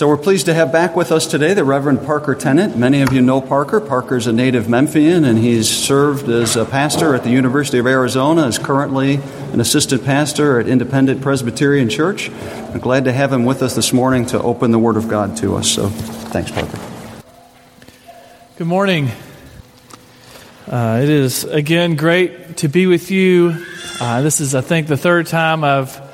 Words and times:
So 0.00 0.08
we're 0.08 0.16
pleased 0.16 0.46
to 0.46 0.54
have 0.54 0.72
back 0.72 0.96
with 0.96 1.12
us 1.12 1.26
today 1.26 1.52
the 1.52 1.62
Reverend 1.62 2.06
Parker 2.06 2.34
Tennant. 2.34 2.74
Many 2.74 3.02
of 3.02 3.12
you 3.12 3.20
know 3.20 3.42
Parker. 3.42 3.82
Parker's 3.82 4.26
a 4.26 4.32
native 4.32 4.66
Memphian, 4.66 5.26
and 5.26 5.38
he's 5.38 5.68
served 5.68 6.26
as 6.30 6.56
a 6.56 6.64
pastor 6.64 7.14
at 7.14 7.22
the 7.22 7.28
University 7.28 7.76
of 7.76 7.86
Arizona, 7.86 8.46
is 8.46 8.58
currently 8.58 9.16
an 9.52 9.60
assistant 9.60 10.02
pastor 10.02 10.58
at 10.58 10.66
Independent 10.66 11.20
Presbyterian 11.20 11.90
Church. 11.90 12.30
I'm 12.30 12.78
glad 12.78 13.04
to 13.04 13.12
have 13.12 13.30
him 13.30 13.44
with 13.44 13.62
us 13.62 13.76
this 13.76 13.92
morning 13.92 14.24
to 14.28 14.40
open 14.40 14.70
the 14.70 14.78
Word 14.78 14.96
of 14.96 15.06
God 15.06 15.36
to 15.36 15.56
us. 15.56 15.68
So 15.68 15.90
thanks, 15.90 16.50
Parker. 16.50 16.78
Good 18.56 18.68
morning. 18.68 19.10
Uh, 20.66 21.00
it 21.02 21.10
is 21.10 21.44
again 21.44 21.96
great 21.96 22.56
to 22.56 22.68
be 22.68 22.86
with 22.86 23.10
you. 23.10 23.66
Uh, 24.00 24.22
this 24.22 24.40
is, 24.40 24.54
I 24.54 24.62
think, 24.62 24.86
the 24.86 24.96
third 24.96 25.26
time 25.26 25.62
I've 25.62 26.09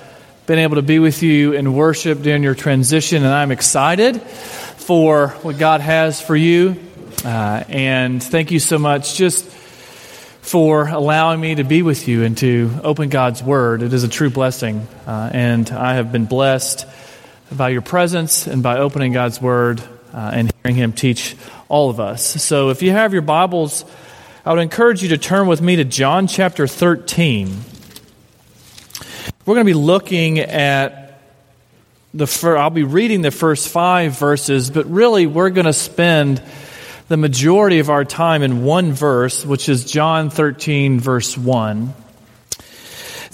been 0.46 0.60
able 0.60 0.76
to 0.76 0.82
be 0.82 1.00
with 1.00 1.24
you 1.24 1.54
in 1.54 1.74
worship 1.74 2.22
during 2.22 2.44
your 2.44 2.54
transition, 2.54 3.24
and 3.24 3.34
I'm 3.34 3.50
excited 3.50 4.22
for 4.22 5.30
what 5.42 5.58
God 5.58 5.80
has 5.80 6.20
for 6.20 6.36
you. 6.36 6.76
Uh, 7.24 7.64
and 7.68 8.22
thank 8.22 8.52
you 8.52 8.60
so 8.60 8.78
much 8.78 9.16
just 9.16 9.44
for 9.44 10.86
allowing 10.86 11.40
me 11.40 11.56
to 11.56 11.64
be 11.64 11.82
with 11.82 12.06
you 12.06 12.22
and 12.22 12.38
to 12.38 12.70
open 12.84 13.08
God's 13.08 13.42
Word. 13.42 13.82
It 13.82 13.92
is 13.92 14.04
a 14.04 14.08
true 14.08 14.30
blessing, 14.30 14.86
uh, 15.04 15.30
and 15.32 15.68
I 15.68 15.94
have 15.94 16.12
been 16.12 16.26
blessed 16.26 16.86
by 17.50 17.70
your 17.70 17.82
presence 17.82 18.46
and 18.46 18.62
by 18.62 18.78
opening 18.78 19.12
God's 19.12 19.42
Word 19.42 19.82
uh, 20.14 20.30
and 20.32 20.52
hearing 20.62 20.76
Him 20.76 20.92
teach 20.92 21.36
all 21.68 21.90
of 21.90 21.98
us. 21.98 22.24
So 22.24 22.70
if 22.70 22.82
you 22.82 22.92
have 22.92 23.12
your 23.12 23.22
Bibles, 23.22 23.84
I 24.44 24.52
would 24.52 24.62
encourage 24.62 25.02
you 25.02 25.08
to 25.08 25.18
turn 25.18 25.48
with 25.48 25.60
me 25.60 25.74
to 25.74 25.84
John 25.84 26.28
chapter 26.28 26.68
13. 26.68 27.75
We're 29.46 29.54
going 29.54 29.66
to 29.66 29.74
be 29.74 29.78
looking 29.78 30.40
at 30.40 31.20
the 32.12 32.26
first, 32.26 32.58
I'll 32.58 32.68
be 32.68 32.82
reading 32.82 33.22
the 33.22 33.30
first 33.30 33.68
five 33.68 34.18
verses, 34.18 34.70
but 34.70 34.86
really 34.86 35.28
we're 35.28 35.50
going 35.50 35.66
to 35.66 35.72
spend 35.72 36.42
the 37.06 37.16
majority 37.16 37.78
of 37.78 37.88
our 37.88 38.04
time 38.04 38.42
in 38.42 38.64
one 38.64 38.90
verse, 38.90 39.46
which 39.46 39.68
is 39.68 39.84
John 39.84 40.30
13, 40.30 40.98
verse 40.98 41.38
1. 41.38 41.94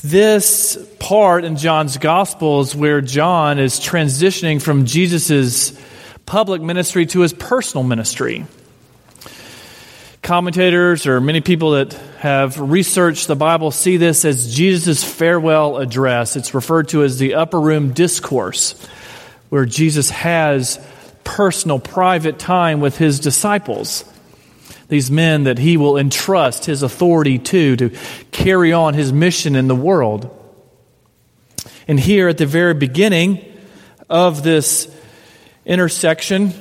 This 0.04 0.76
part 0.98 1.44
in 1.44 1.56
John's 1.56 1.96
gospel 1.96 2.60
is 2.60 2.76
where 2.76 3.00
John 3.00 3.58
is 3.58 3.80
transitioning 3.80 4.60
from 4.60 4.84
Jesus' 4.84 5.72
public 6.26 6.60
ministry 6.60 7.06
to 7.06 7.20
his 7.20 7.32
personal 7.32 7.84
ministry 7.84 8.44
commentators 10.22 11.04
or 11.08 11.20
many 11.20 11.40
people 11.40 11.72
that 11.72 11.92
have 12.20 12.58
researched 12.58 13.26
the 13.26 13.34
Bible 13.34 13.72
see 13.72 13.96
this 13.96 14.24
as 14.24 14.54
Jesus' 14.54 15.02
farewell 15.02 15.78
address. 15.78 16.36
It's 16.36 16.54
referred 16.54 16.88
to 16.90 17.02
as 17.02 17.18
the 17.18 17.34
upper 17.34 17.60
room 17.60 17.92
discourse, 17.92 18.80
where 19.48 19.66
Jesus 19.66 20.10
has 20.10 20.84
personal, 21.24 21.80
private 21.80 22.38
time 22.38 22.80
with 22.80 22.96
his 22.98 23.18
disciples. 23.18 24.04
These 24.88 25.10
men 25.10 25.44
that 25.44 25.58
he 25.58 25.76
will 25.76 25.98
entrust 25.98 26.66
his 26.66 26.84
authority 26.84 27.38
to, 27.38 27.76
to 27.76 27.90
carry 28.30 28.72
on 28.72 28.94
his 28.94 29.12
mission 29.12 29.56
in 29.56 29.66
the 29.66 29.74
world. 29.74 30.38
And 31.88 31.98
here 31.98 32.28
at 32.28 32.38
the 32.38 32.46
very 32.46 32.74
beginning 32.74 33.44
of 34.08 34.44
this 34.44 34.94
intersection 35.66 36.52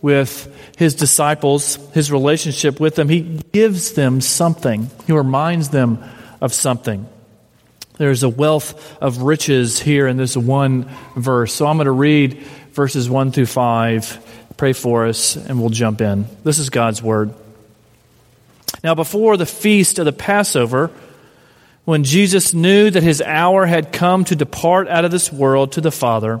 with 0.00 0.49
his 0.80 0.94
disciples, 0.94 1.76
his 1.92 2.10
relationship 2.10 2.80
with 2.80 2.94
them, 2.94 3.10
he 3.10 3.20
gives 3.20 3.92
them 3.92 4.22
something. 4.22 4.90
He 5.06 5.12
reminds 5.12 5.68
them 5.68 6.02
of 6.40 6.54
something. 6.54 7.06
There's 7.98 8.22
a 8.22 8.30
wealth 8.30 8.96
of 8.98 9.20
riches 9.20 9.78
here 9.78 10.06
in 10.06 10.16
this 10.16 10.38
one 10.38 10.88
verse. 11.14 11.52
So 11.52 11.66
I'm 11.66 11.76
going 11.76 11.84
to 11.84 11.90
read 11.90 12.38
verses 12.72 13.10
1 13.10 13.30
through 13.32 13.44
5, 13.44 14.54
pray 14.56 14.72
for 14.72 15.06
us, 15.06 15.36
and 15.36 15.60
we'll 15.60 15.68
jump 15.68 16.00
in. 16.00 16.24
This 16.44 16.58
is 16.58 16.70
God's 16.70 17.02
word. 17.02 17.34
Now, 18.82 18.94
before 18.94 19.36
the 19.36 19.44
feast 19.44 19.98
of 19.98 20.06
the 20.06 20.14
Passover, 20.14 20.90
when 21.84 22.04
Jesus 22.04 22.54
knew 22.54 22.88
that 22.88 23.02
his 23.02 23.20
hour 23.20 23.66
had 23.66 23.92
come 23.92 24.24
to 24.24 24.34
depart 24.34 24.88
out 24.88 25.04
of 25.04 25.10
this 25.10 25.30
world 25.30 25.72
to 25.72 25.82
the 25.82 25.92
Father, 25.92 26.40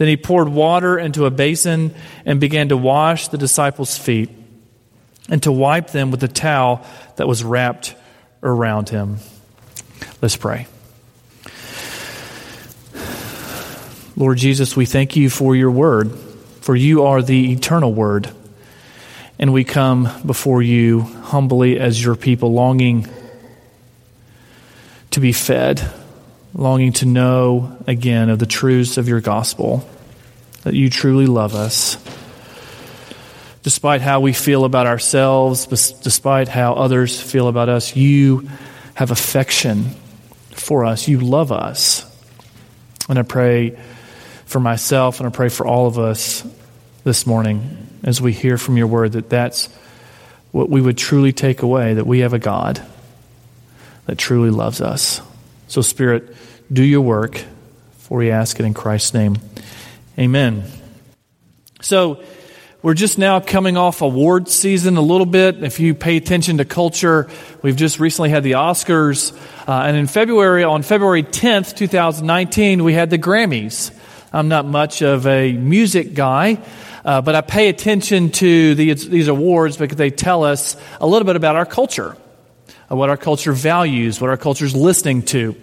Then 0.00 0.08
he 0.08 0.16
poured 0.16 0.48
water 0.48 0.98
into 0.98 1.26
a 1.26 1.30
basin 1.30 1.94
and 2.24 2.40
began 2.40 2.70
to 2.70 2.76
wash 2.78 3.28
the 3.28 3.36
disciples' 3.36 3.98
feet 3.98 4.30
and 5.28 5.42
to 5.42 5.52
wipe 5.52 5.88
them 5.88 6.10
with 6.10 6.20
the 6.20 6.26
towel 6.26 6.86
that 7.16 7.28
was 7.28 7.44
wrapped 7.44 7.94
around 8.42 8.88
him. 8.88 9.18
Let's 10.22 10.36
pray. 10.36 10.66
Lord 14.16 14.38
Jesus, 14.38 14.74
we 14.74 14.86
thank 14.86 15.16
you 15.16 15.28
for 15.28 15.54
your 15.54 15.70
word, 15.70 16.10
for 16.62 16.74
you 16.74 17.04
are 17.04 17.20
the 17.20 17.52
eternal 17.52 17.92
word. 17.92 18.30
And 19.38 19.52
we 19.52 19.64
come 19.64 20.08
before 20.24 20.62
you 20.62 21.00
humbly 21.02 21.78
as 21.78 22.02
your 22.02 22.16
people, 22.16 22.54
longing 22.54 23.06
to 25.10 25.20
be 25.20 25.34
fed 25.34 25.92
longing 26.54 26.92
to 26.94 27.06
know 27.06 27.76
again 27.86 28.30
of 28.30 28.38
the 28.38 28.46
truths 28.46 28.96
of 28.96 29.08
your 29.08 29.20
gospel, 29.20 29.88
that 30.62 30.74
you 30.74 30.90
truly 30.90 31.26
love 31.26 31.54
us. 31.54 31.96
Despite 33.62 34.00
how 34.00 34.20
we 34.20 34.32
feel 34.32 34.64
about 34.64 34.86
ourselves, 34.86 35.66
despite 35.66 36.48
how 36.48 36.74
others 36.74 37.20
feel 37.20 37.48
about 37.48 37.68
us, 37.68 37.94
you 37.94 38.48
have 38.94 39.10
affection 39.10 39.90
for 40.50 40.84
us. 40.84 41.08
You 41.08 41.20
love 41.20 41.52
us. 41.52 42.06
And 43.08 43.18
I 43.18 43.22
pray 43.22 43.78
for 44.46 44.60
myself 44.60 45.20
and 45.20 45.26
I 45.26 45.30
pray 45.30 45.48
for 45.48 45.66
all 45.66 45.86
of 45.86 45.98
us 45.98 46.44
this 47.04 47.26
morning 47.26 47.88
as 48.02 48.20
we 48.20 48.32
hear 48.32 48.58
from 48.58 48.76
your 48.76 48.86
word 48.86 49.12
that 49.12 49.30
that's 49.30 49.68
what 50.52 50.68
we 50.68 50.80
would 50.80 50.98
truly 50.98 51.32
take 51.32 51.62
away 51.62 51.94
that 51.94 52.06
we 52.06 52.20
have 52.20 52.32
a 52.32 52.38
God 52.38 52.82
that 54.06 54.18
truly 54.18 54.50
loves 54.50 54.80
us. 54.80 55.20
So, 55.70 55.82
Spirit, 55.82 56.34
do 56.72 56.82
your 56.82 57.00
work, 57.00 57.44
for 57.98 58.18
we 58.18 58.32
ask 58.32 58.58
it 58.58 58.66
in 58.66 58.74
Christ's 58.74 59.14
name. 59.14 59.36
Amen. 60.18 60.64
So, 61.80 62.24
we're 62.82 62.94
just 62.94 63.18
now 63.18 63.38
coming 63.38 63.76
off 63.76 64.02
award 64.02 64.48
season 64.48 64.96
a 64.96 65.00
little 65.00 65.26
bit. 65.26 65.62
If 65.62 65.78
you 65.78 65.94
pay 65.94 66.16
attention 66.16 66.58
to 66.58 66.64
culture, 66.64 67.28
we've 67.62 67.76
just 67.76 68.00
recently 68.00 68.30
had 68.30 68.42
the 68.42 68.52
Oscars. 68.52 69.32
Uh, 69.68 69.84
and 69.86 69.96
in 69.96 70.08
February, 70.08 70.64
on 70.64 70.82
February 70.82 71.22
10th, 71.22 71.76
2019, 71.76 72.82
we 72.82 72.92
had 72.92 73.10
the 73.10 73.18
Grammys. 73.18 73.96
I'm 74.32 74.48
not 74.48 74.66
much 74.66 75.02
of 75.02 75.24
a 75.28 75.52
music 75.52 76.14
guy, 76.14 76.58
uh, 77.04 77.20
but 77.20 77.36
I 77.36 77.42
pay 77.42 77.68
attention 77.68 78.30
to 78.32 78.74
these, 78.74 79.08
these 79.08 79.28
awards 79.28 79.76
because 79.76 79.98
they 79.98 80.10
tell 80.10 80.42
us 80.42 80.76
a 81.00 81.06
little 81.06 81.26
bit 81.26 81.36
about 81.36 81.54
our 81.54 81.66
culture 81.66 82.16
what 82.96 83.08
our 83.08 83.16
culture 83.16 83.52
values, 83.52 84.20
what 84.20 84.30
our 84.30 84.36
culture 84.36 84.64
is 84.64 84.74
listening 84.74 85.22
to. 85.22 85.54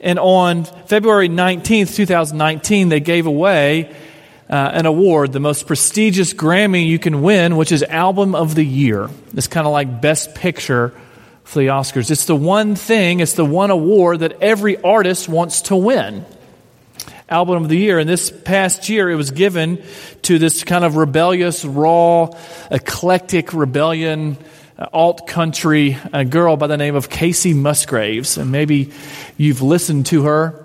And 0.00 0.18
on 0.18 0.64
February 0.64 1.28
19th, 1.28 1.94
2019, 1.96 2.88
they 2.88 3.00
gave 3.00 3.26
away 3.26 3.94
uh, 4.48 4.54
an 4.54 4.86
award, 4.86 5.32
the 5.32 5.40
most 5.40 5.66
prestigious 5.66 6.32
Grammy 6.32 6.86
you 6.86 6.98
can 6.98 7.22
win, 7.22 7.56
which 7.56 7.72
is 7.72 7.82
Album 7.82 8.34
of 8.34 8.54
the 8.54 8.64
Year. 8.64 9.10
It's 9.34 9.48
kind 9.48 9.66
of 9.66 9.72
like 9.72 10.00
Best 10.00 10.34
Picture 10.34 10.94
for 11.42 11.58
the 11.58 11.66
Oscars. 11.66 12.10
It's 12.10 12.26
the 12.26 12.36
one 12.36 12.76
thing, 12.76 13.20
it's 13.20 13.34
the 13.34 13.44
one 13.44 13.70
award 13.70 14.20
that 14.20 14.40
every 14.40 14.80
artist 14.80 15.28
wants 15.28 15.62
to 15.62 15.76
win. 15.76 16.24
Album 17.28 17.64
of 17.64 17.68
the 17.68 17.76
Year. 17.76 17.98
And 17.98 18.08
this 18.08 18.30
past 18.30 18.88
year, 18.88 19.10
it 19.10 19.16
was 19.16 19.32
given 19.32 19.82
to 20.22 20.38
this 20.38 20.64
kind 20.64 20.84
of 20.84 20.96
rebellious, 20.96 21.64
raw, 21.64 22.30
eclectic 22.70 23.52
rebellion 23.52 24.38
alt 24.92 25.26
country 25.26 25.98
girl 26.28 26.56
by 26.56 26.66
the 26.66 26.76
name 26.76 26.94
of 26.94 27.08
Kacey 27.08 27.54
Musgraves, 27.54 28.38
and 28.38 28.52
maybe 28.52 28.92
you've 29.36 29.62
listened 29.62 30.06
to 30.06 30.24
her. 30.24 30.64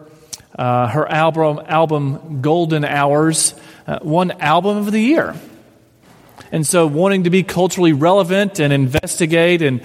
Uh, 0.56 0.88
her 0.88 1.10
album, 1.10 1.60
album 1.66 2.40
Golden 2.42 2.86
Hours, 2.86 3.56
uh, 3.88 3.98
one 4.04 4.30
album 4.40 4.78
of 4.78 4.92
the 4.92 5.00
year. 5.00 5.36
And 6.52 6.68
so, 6.68 6.86
wanting 6.86 7.24
to 7.24 7.32
be 7.32 7.42
culturally 7.42 7.94
relevant 7.94 8.60
and 8.60 8.72
investigate 8.72 9.64
and 9.64 9.82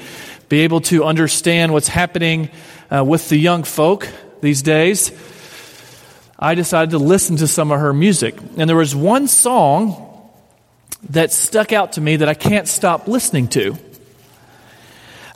be 0.51 0.61
able 0.61 0.83
to 0.83 1.05
understand 1.05 1.73
what's 1.73 1.89
happening 1.89 2.51
uh, 2.95 3.03
with 3.03 3.31
the 3.31 3.39
young 3.39 3.63
folk 3.63 4.09
these 4.43 4.61
days, 4.61 5.11
I 6.39 6.55
decided 6.55 6.91
to 6.91 6.99
listen 6.99 7.37
to 7.37 7.47
some 7.47 7.73
of 7.73 7.81
her 7.81 7.95
music. 7.95 8.39
And 8.59 8.69
there 8.69 8.77
was 8.77 8.95
one 8.95 9.27
song 9.27 10.31
that 11.11 11.33
stuck 11.33 11.73
out 11.73 11.93
to 11.93 12.01
me 12.01 12.17
that 12.17 12.29
I 12.29 12.35
can't 12.35 12.69
stop 12.69 13.09
listening 13.09 13.49
to. 13.49 13.77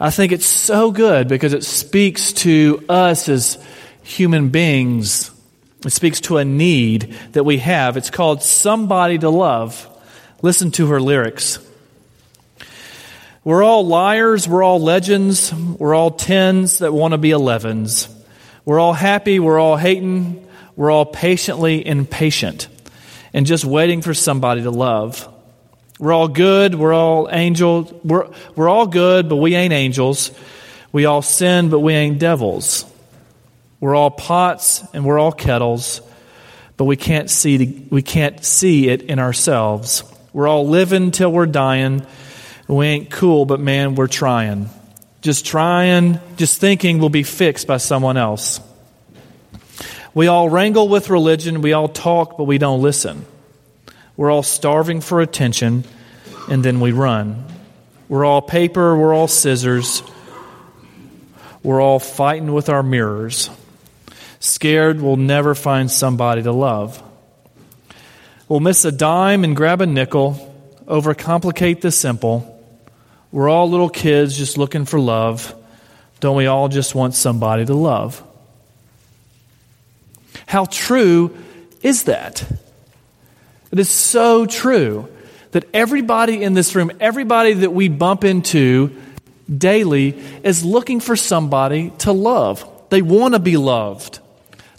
I 0.03 0.11
think 0.11 0.33
it's 0.33 0.47
so 0.47 0.91
good 0.91 1.29
because 1.29 1.55
it 1.55 1.63
speaks 1.63 2.33
to 2.33 2.85
us 2.89 3.29
as 3.29 3.57
human 4.03 4.49
beings. 4.49 5.31
It 5.87 5.93
speaks 5.93 6.23
to 6.23 6.39
a 6.39 6.45
need 6.45 7.17
that 7.35 7.45
we 7.45 7.59
have. 7.59 7.97
It's 7.97 8.11
called 8.11 8.43
Somebody 8.43 9.19
to 9.19 9.31
Love. 9.31 9.89
Listen 10.43 10.73
to 10.73 10.89
her 10.89 11.01
lyrics. 11.01 11.61
We're 13.45 13.63
all 13.63 13.87
liars, 13.87 14.49
we're 14.49 14.65
all 14.65 14.81
legends, 14.81 15.55
we're 15.55 15.95
all 15.95 16.11
tens 16.11 16.79
that 16.79 16.93
want 16.93 17.13
to 17.13 17.19
be 17.19 17.31
elevens. 17.31 18.09
We're 18.65 18.81
all 18.81 18.95
happy, 18.95 19.39
we're 19.39 19.61
all 19.61 19.77
hating, 19.77 20.45
we're 20.75 20.91
all 20.91 21.07
patiently 21.07 21.87
impatient 21.87 22.67
and 23.33 23.47
just 23.47 23.65
waiting 23.65 24.03
for 24.03 24.15
somebody 24.15 24.63
to 24.63 24.71
love. 24.73 25.32
We're 25.99 26.13
all 26.13 26.29
good. 26.29 26.75
We're 26.75 26.95
all 26.95 27.29
angels. 27.31 27.93
We're, 28.05 28.29
we're 28.57 28.69
all 28.69 28.87
good, 28.87 29.29
but 29.29 29.37
we 29.37 29.55
ain't 29.55 29.73
angels. 29.73 30.31
We 30.91 31.07
all 31.07 31.23
sin, 31.23 31.69
but 31.71 31.81
we 31.81 31.95
ain't 31.95 32.19
devils. 32.19 32.85
We're 33.81 33.95
all 33.95 34.11
pots 34.11 34.85
and 34.93 35.05
we're 35.05 35.19
all 35.19 35.33
kettles, 35.33 36.03
but 36.77 36.85
we 36.85 36.97
can't 36.97 37.29
see, 37.29 37.57
the, 37.57 37.83
we 37.91 38.03
can't 38.03 38.45
see 38.45 38.89
it 38.89 39.03
in 39.03 39.19
ourselves. 39.19 40.05
We're 40.33 40.47
all 40.49 40.69
living 40.69 41.11
till 41.11 41.33
we're 41.33 41.47
dying. 41.47 42.07
We 42.69 42.87
ain't 42.87 43.11
cool, 43.11 43.45
but 43.45 43.61
man, 43.61 43.95
we're 43.95 44.07
trying. 44.07 44.69
Just 45.21 45.45
trying, 45.45 46.21
just 46.37 46.61
thinking 46.61 46.99
we'll 46.99 47.09
be 47.09 47.23
fixed 47.23 47.67
by 47.67 47.79
someone 47.79 48.17
else. 48.17 48.61
We 50.15 50.27
all 50.27 50.49
wrangle 50.49 50.89
with 50.89 51.11
religion. 51.11 51.63
We 51.63 51.73
all 51.73 51.89
talk, 51.89 52.37
but 52.37 52.45
we 52.45 52.59
don't 52.59 52.83
listen. 52.83 53.25
We're 54.17 54.31
all 54.31 54.43
starving 54.43 55.01
for 55.01 55.21
attention, 55.21 55.85
and 56.49 56.65
then 56.65 56.81
we 56.81 56.93
run. 56.93 57.45
We're 58.09 58.25
all 58.25 58.43
paper, 58.43 58.97
we're 58.97 59.15
all 59.15 59.29
scissors. 59.29 60.03
We're 61.63 61.81
all 61.81 61.99
fighting 61.99 62.53
with 62.53 62.69
our 62.69 62.83
mirrors. 62.83 63.49
Scared 64.41 65.01
we'll 65.01 65.17
never 65.17 65.55
find 65.55 65.91
somebody 65.91 66.43
to 66.43 66.53
love. 66.53 67.03
We'll 68.49 68.61
miss 68.61 68.85
a 68.85 68.93
dime 68.93 69.45
and 69.45 69.57
grab 69.57 69.81
a 69.81 69.87
nickel, 69.87 70.55
overcomplicate 70.87 71.81
the 71.81 71.91
simple. 71.91 72.49
We're 73.31 73.49
all 73.49 73.71
little 73.71 73.89
kids 73.89 74.37
just 74.37 74.59
looking 74.59 74.85
for 74.85 75.01
love. 75.01 75.55
Don't 76.21 76.37
we 76.37 76.47
all 76.47 76.69
just 76.69 76.95
want 76.95 77.15
somebody 77.15 77.65
to 77.65 77.75
love? 77.75 78.23
How 80.47 80.67
true 80.67 81.35
is 81.83 82.05
that? 82.05 82.45
It 83.73 83.79
is 83.79 83.89
so 83.89 84.45
true 84.45 85.09
that 85.53 85.65
everybody 85.73 86.43
in 86.43 86.55
this 86.55 86.75
room, 86.75 86.93
everybody 87.01 87.55
that 87.55 87.73
we 87.73 87.89
bump 87.89 88.23
into 88.23 88.95
daily, 89.51 90.11
is 90.45 90.65
looking 90.65 91.01
for 91.01 91.17
somebody 91.17 91.91
to 91.99 92.13
love. 92.13 92.69
They 92.91 93.03
want 93.03 93.35
to 93.35 93.41
be 93.41 93.57
loved. 93.57 94.19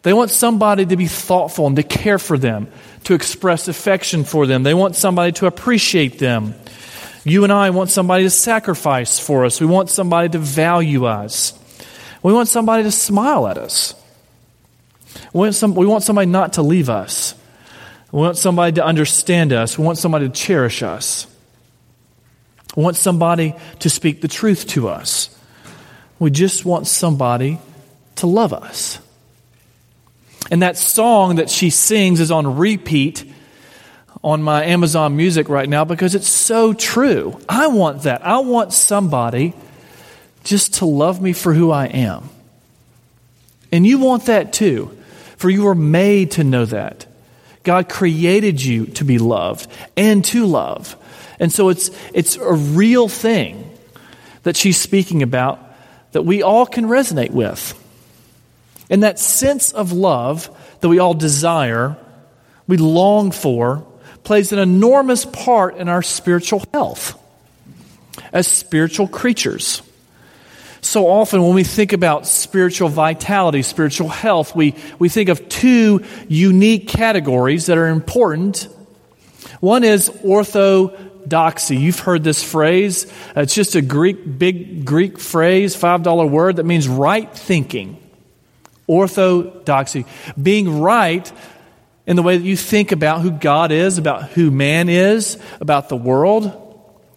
They 0.03 0.13
want 0.13 0.29
somebody 0.29 0.85
to 0.85 0.95
be 0.95 1.07
thoughtful 1.07 1.65
and 1.65 1.75
to 1.77 1.83
care 1.83 2.19
for 2.19 2.37
them, 2.37 2.67
to 3.05 3.15
express 3.15 3.67
affection 3.67 4.25
for 4.25 4.45
them. 4.45 4.63
They 4.63 4.73
want 4.73 4.95
somebody 4.95 5.31
to 5.33 5.47
appreciate 5.47 6.19
them. 6.19 6.53
You 7.23 7.43
and 7.45 7.53
I 7.53 7.69
want 7.69 7.89
somebody 7.89 8.25
to 8.25 8.29
sacrifice 8.29 9.17
for 9.17 9.45
us. 9.45 9.59
We 9.61 9.67
want 9.67 9.89
somebody 9.89 10.29
to 10.29 10.39
value 10.39 11.05
us. 11.05 11.57
We 12.21 12.33
want 12.33 12.49
somebody 12.49 12.83
to 12.83 12.91
smile 12.91 13.47
at 13.47 13.57
us. 13.57 13.95
We 15.33 15.39
want, 15.39 15.55
some, 15.55 15.73
we 15.73 15.85
want 15.85 16.03
somebody 16.03 16.29
not 16.29 16.53
to 16.53 16.61
leave 16.61 16.89
us. 16.89 17.35
We 18.13 18.19
want 18.19 18.38
somebody 18.38 18.74
to 18.74 18.86
understand 18.86 19.54
us. 19.54 19.75
We 19.75 19.83
want 19.83 19.98
somebody 19.98 20.27
to 20.27 20.33
cherish 20.33 20.83
us. 20.83 21.25
We 22.75 22.83
want 22.83 22.95
somebody 22.95 23.56
to 23.80 23.89
speak 23.89 24.21
the 24.21 24.27
truth 24.27 24.68
to 24.68 24.88
us. 24.88 25.36
We 26.19 26.30
just 26.30 26.63
want 26.63 26.86
somebody 26.86 27.57
to 28.18 28.27
love 28.27 28.54
us. 28.54 29.00
And 30.51 30.62
that 30.62 30.77
song 30.77 31.38
that 31.38 31.50
she 31.50 31.71
sings 31.71 32.19
is 32.19 32.30
on 32.30 32.56
repeat 32.56 33.25
on 34.24 34.44
my 34.44 34.63
Amazon 34.63 35.18
music 35.18 35.50
right 35.50 35.68
now 35.68 35.83
because 35.83 36.13
it's 36.13 36.30
so 36.30 36.71
true. 36.74 37.39
I 37.50 37.65
want 37.65 38.04
that. 38.04 38.24
I 38.24 38.42
want 38.42 38.74
somebody 38.74 39.56
just 40.44 40.75
to 40.75 40.86
love 40.86 41.19
me 41.19 41.33
for 41.33 41.51
who 41.51 41.71
I 41.71 41.88
am. 41.88 42.30
And 43.71 43.88
you 43.88 43.98
want 43.98 44.27
that 44.27 44.54
too, 44.54 44.95
for 45.38 45.50
you 45.50 45.68
are 45.68 45.74
made 45.74 46.30
to 46.31 46.44
know 46.44 46.65
that. 46.65 47.07
God 47.63 47.89
created 47.89 48.63
you 48.63 48.88
to 48.88 49.06
be 49.06 49.18
loved 49.18 49.68
and 49.95 50.24
to 50.25 50.45
love. 50.45 50.95
And 51.39 51.51
so 51.51 51.69
it's, 51.69 51.92
it's 52.13 52.36
a 52.36 52.54
real 52.54 53.07
thing 53.07 53.69
that 54.44 54.56
she's 54.56 54.77
speaking 54.77 55.24
about 55.24 55.60
that 56.12 56.24
we 56.24 56.44
all 56.44 56.65
can 56.65 56.86
resonate 56.86 57.31
with. 57.31 57.80
And 58.89 59.04
that 59.04 59.18
sense 59.18 59.71
of 59.71 59.92
love 59.92 60.50
that 60.81 60.89
we 60.89 61.00
all 61.00 61.13
desire, 61.13 61.98
we 62.68 62.77
long 62.77 63.31
for, 63.31 63.88
plays 64.24 64.51
an 64.51 64.60
enormous 64.60 65.25
part 65.25 65.77
in 65.77 65.89
our 65.89 66.01
spiritual 66.01 66.63
health 66.74 67.19
as 68.31 68.48
spiritual 68.48 69.07
creatures 69.07 69.81
so 70.85 71.07
often 71.07 71.41
when 71.41 71.56
we 71.56 71.63
think 71.63 71.94
about 71.94 72.27
spiritual 72.27 72.89
vitality, 72.89 73.62
spiritual 73.62 74.09
health, 74.09 74.56
we, 74.56 74.75
we 75.00 75.09
think 75.09 75.30
of 75.30 75.47
two 75.50 76.03
unique 76.27 76.88
categories 76.88 77.68
that 77.68 77.77
are 77.77 77.88
important. 77.88 78.68
One 79.59 79.83
is 79.83 80.09
orthodoxy. 80.24 81.77
You've 81.77 82.00
heard 82.00 82.24
this 82.24 82.44
phrase. 82.44 83.12
It's 83.35 83.56
just 83.56 83.75
a 83.75 83.81
Greek, 83.81 84.38
big 84.38 84.85
Greek 84.85 85.19
phrase, 85.19 85.75
$5 85.75 86.30
word 86.30 86.57
that 86.57 86.65
means 86.65 86.88
right 86.88 87.33
thinking. 87.33 87.97
Orthodoxy. 88.86 90.06
Being 90.41 90.81
right 90.81 91.31
in 92.06 92.18
the 92.18 92.24
way 92.24 92.38
that 92.38 92.44
you 92.44 92.57
think 92.57 92.91
about 92.91 93.21
who 93.21 93.31
God 93.31 93.71
is, 93.71 93.97
about 93.97 94.29
who 94.31 94.51
man 94.51 94.89
is, 94.89 95.38
about 95.62 95.88
the 95.88 95.95
world. 95.95 96.59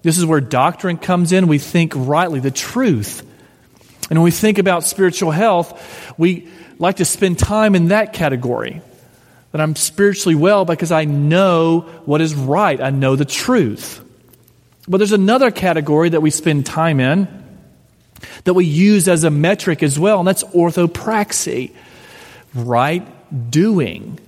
This 0.03 0.19
is 0.19 0.25
where 0.25 0.41
doctrine 0.41 0.99
comes 0.99 1.33
in. 1.33 1.49
We 1.49 1.59
think 1.59 1.93
rightly, 1.97 2.39
the 2.39 2.53
truth. 2.53 3.25
And 4.09 4.19
when 4.19 4.25
we 4.25 4.31
think 4.31 4.59
about 4.59 4.85
spiritual 4.85 5.31
health, 5.31 6.15
we 6.17 6.49
like 6.79 6.97
to 6.97 7.05
spend 7.05 7.39
time 7.39 7.75
in 7.75 7.89
that 7.89 8.13
category. 8.13 8.83
That 9.53 9.61
I'm 9.61 9.75
spiritually 9.75 10.35
well 10.35 10.65
because 10.65 10.93
I 10.93 11.05
know 11.05 11.81
what 12.05 12.21
is 12.21 12.35
right, 12.35 12.81
I 12.81 12.91
know 12.91 13.17
the 13.17 13.25
truth. 13.25 14.03
But 14.89 14.99
there's 14.99 15.13
another 15.13 15.51
category 15.51 16.11
that 16.11 16.21
we 16.21 16.31
spend 16.31 16.67
time 16.67 17.01
in 17.01 17.27
that 18.45 18.55
we 18.55 18.65
use 18.65 19.09
as 19.09 19.25
a 19.25 19.31
metric 19.31 19.83
as 19.83 19.99
well, 19.99 20.21
and 20.21 20.29
that's 20.29 20.45
orthopraxy 20.45 21.73
right 22.55 23.51
doing. 23.51 24.19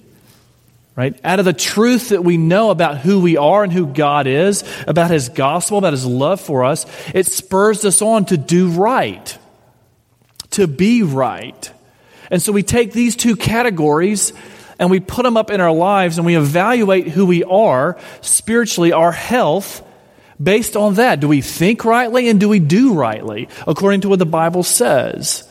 Right? 0.97 1.19
Out 1.23 1.39
of 1.39 1.45
the 1.45 1.53
truth 1.53 2.09
that 2.09 2.25
we 2.25 2.37
know 2.37 2.71
about 2.71 2.99
who 2.99 3.21
we 3.21 3.37
are 3.37 3.63
and 3.63 3.73
who 3.73 3.87
God 3.87 4.27
is, 4.27 4.65
about 4.89 5.13
His 5.13 5.29
gospel, 5.29 5.79
about 5.79 5.93
His 5.93 6.05
love 6.05 6.41
for 6.41 6.65
us, 6.65 6.87
it 7.15 7.27
spurs 7.27 7.85
us 7.85 8.03
on 8.03 8.25
to 8.27 8.37
do 8.37 8.71
right 8.71 9.39
to 10.59 10.67
be 10.67 11.05
right. 11.05 11.73
And 12.31 12.43
so 12.43 12.53
we 12.53 12.65
take 12.65 12.93
these 12.93 13.15
two 13.15 13.37
categories 13.37 14.33
and 14.79 14.91
we 14.91 14.99
put 14.99 15.23
them 15.23 15.37
up 15.37 15.51
in 15.51 15.61
our 15.61 15.73
lives 15.73 16.19
and 16.19 16.27
we 16.27 16.37
evaluate 16.37 17.07
who 17.07 17.27
we 17.27 17.45
are 17.45 17.97
spiritually, 18.21 18.93
our 18.93 19.13
health, 19.13 19.85
based 20.43 20.77
on 20.77 20.95
that. 20.95 21.21
Do 21.21 21.29
we 21.29 21.43
think 21.43 21.85
rightly 21.85 22.29
and 22.29 22.41
do 22.41 22.49
we 22.49 22.59
do 22.59 22.95
rightly 22.95 23.49
according 23.69 24.01
to 24.01 24.09
what 24.09 24.19
the 24.19 24.27
Bible 24.27 24.65
says? 24.65 25.49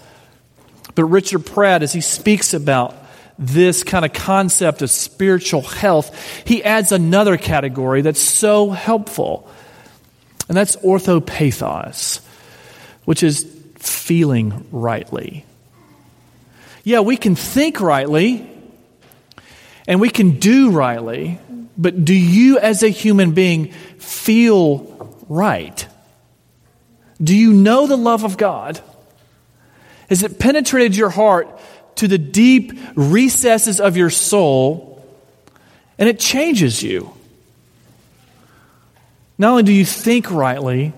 But 0.93 1.05
Richard 1.05 1.45
Pratt, 1.45 1.83
as 1.83 1.93
he 1.93 2.01
speaks 2.01 2.53
about 2.53 2.93
this 3.39 3.83
kind 3.83 4.03
of 4.03 4.11
concept 4.11 4.81
of 4.81 4.89
spiritual 4.89 5.61
health, 5.61 6.15
he 6.45 6.63
adds 6.63 6.91
another 6.91 7.37
category 7.37 8.01
that's 8.01 8.19
so 8.19 8.71
helpful, 8.71 9.49
and 10.49 10.57
that's 10.57 10.75
orthopathos, 10.77 12.19
which 13.05 13.21
is 13.23 13.56
feeling 13.79 14.65
rightly. 14.71 15.45
Yeah, 16.83 17.01
we 17.01 17.17
can 17.17 17.35
think 17.35 17.81
rightly 17.81 18.49
and 19.87 20.01
we 20.01 20.09
can 20.09 20.39
do 20.39 20.71
rightly, 20.71 21.39
but 21.77 22.05
do 22.05 22.13
you 22.13 22.59
as 22.59 22.83
a 22.83 22.89
human 22.89 23.33
being 23.33 23.71
feel 23.99 25.15
right? 25.27 25.87
Do 27.21 27.35
you 27.35 27.53
know 27.53 27.87
the 27.87 27.97
love 27.97 28.23
of 28.23 28.37
God? 28.37 28.79
Has 30.09 30.23
it 30.23 30.39
penetrated 30.39 30.95
your 30.95 31.09
heart 31.09 31.59
to 31.95 32.07
the 32.07 32.17
deep 32.17 32.71
recesses 32.95 33.79
of 33.79 33.97
your 33.97 34.09
soul 34.09 35.05
and 35.97 36.07
it 36.07 36.19
changes 36.19 36.81
you? 36.81 37.11
Not 39.37 39.51
only 39.51 39.63
do 39.63 39.73
you 39.73 39.85
think 39.85 40.31
rightly 40.31 40.93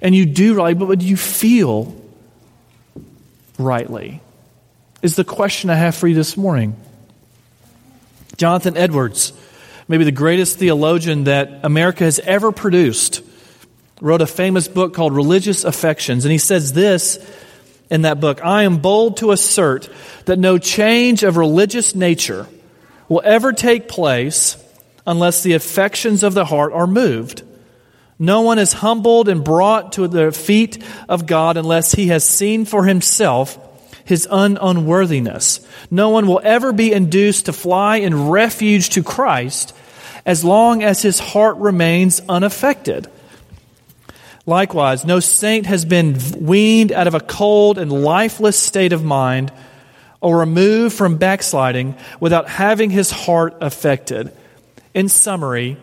and 0.00 0.14
you 0.14 0.26
do 0.26 0.54
rightly, 0.54 0.74
but 0.74 0.98
do 0.98 1.06
you 1.06 1.16
feel 1.16 1.98
rightly? 3.58 4.20
Is 5.02 5.16
the 5.16 5.24
question 5.24 5.70
I 5.70 5.74
have 5.74 5.94
for 5.94 6.08
you 6.08 6.14
this 6.14 6.36
morning. 6.36 6.76
Jonathan 8.36 8.76
Edwards 8.76 9.32
maybe 9.88 10.04
the 10.04 10.12
greatest 10.12 10.58
theologian 10.58 11.24
that 11.24 11.60
America 11.62 12.04
has 12.04 12.18
ever 12.20 12.52
produced, 12.52 13.22
wrote 14.00 14.22
a 14.22 14.26
famous 14.26 14.68
book 14.68 14.94
called 14.94 15.14
Religious 15.14 15.64
Affections. 15.64 16.24
And 16.24 16.32
he 16.32 16.38
says 16.38 16.72
this 16.72 17.18
in 17.90 18.02
that 18.02 18.20
book 18.20 18.44
I 18.44 18.62
am 18.62 18.78
bold 18.78 19.18
to 19.18 19.32
assert 19.32 19.88
that 20.24 20.38
no 20.38 20.58
change 20.58 21.22
of 21.22 21.36
religious 21.36 21.94
nature 21.94 22.46
will 23.08 23.22
ever 23.24 23.52
take 23.52 23.88
place 23.88 24.56
unless 25.06 25.42
the 25.42 25.52
affections 25.52 26.22
of 26.22 26.34
the 26.34 26.46
heart 26.46 26.72
are 26.72 26.86
moved. 26.86 27.42
No 28.18 28.42
one 28.42 28.58
is 28.58 28.72
humbled 28.72 29.28
and 29.28 29.42
brought 29.42 29.92
to 29.94 30.06
the 30.06 30.30
feet 30.32 30.82
of 31.08 31.26
God 31.26 31.56
unless 31.56 31.92
he 31.92 32.08
has 32.08 32.24
seen 32.24 32.64
for 32.64 32.84
himself 32.84 33.58
his 34.04 34.28
un- 34.30 34.58
unworthiness. 34.60 35.66
No 35.90 36.10
one 36.10 36.26
will 36.26 36.40
ever 36.44 36.72
be 36.72 36.92
induced 36.92 37.46
to 37.46 37.52
fly 37.52 37.96
in 37.96 38.28
refuge 38.28 38.90
to 38.90 39.02
Christ 39.02 39.74
as 40.26 40.44
long 40.44 40.82
as 40.82 41.02
his 41.02 41.18
heart 41.18 41.56
remains 41.56 42.20
unaffected. 42.28 43.08
Likewise, 44.46 45.04
no 45.04 45.20
saint 45.20 45.66
has 45.66 45.84
been 45.84 46.18
weaned 46.38 46.92
out 46.92 47.06
of 47.06 47.14
a 47.14 47.20
cold 47.20 47.78
and 47.78 47.90
lifeless 47.90 48.58
state 48.58 48.92
of 48.92 49.02
mind 49.02 49.50
or 50.20 50.38
removed 50.38 50.94
from 50.94 51.16
backsliding 51.16 51.96
without 52.20 52.48
having 52.48 52.90
his 52.90 53.10
heart 53.10 53.56
affected. 53.60 54.32
In 54.92 55.08
summary, 55.08 55.78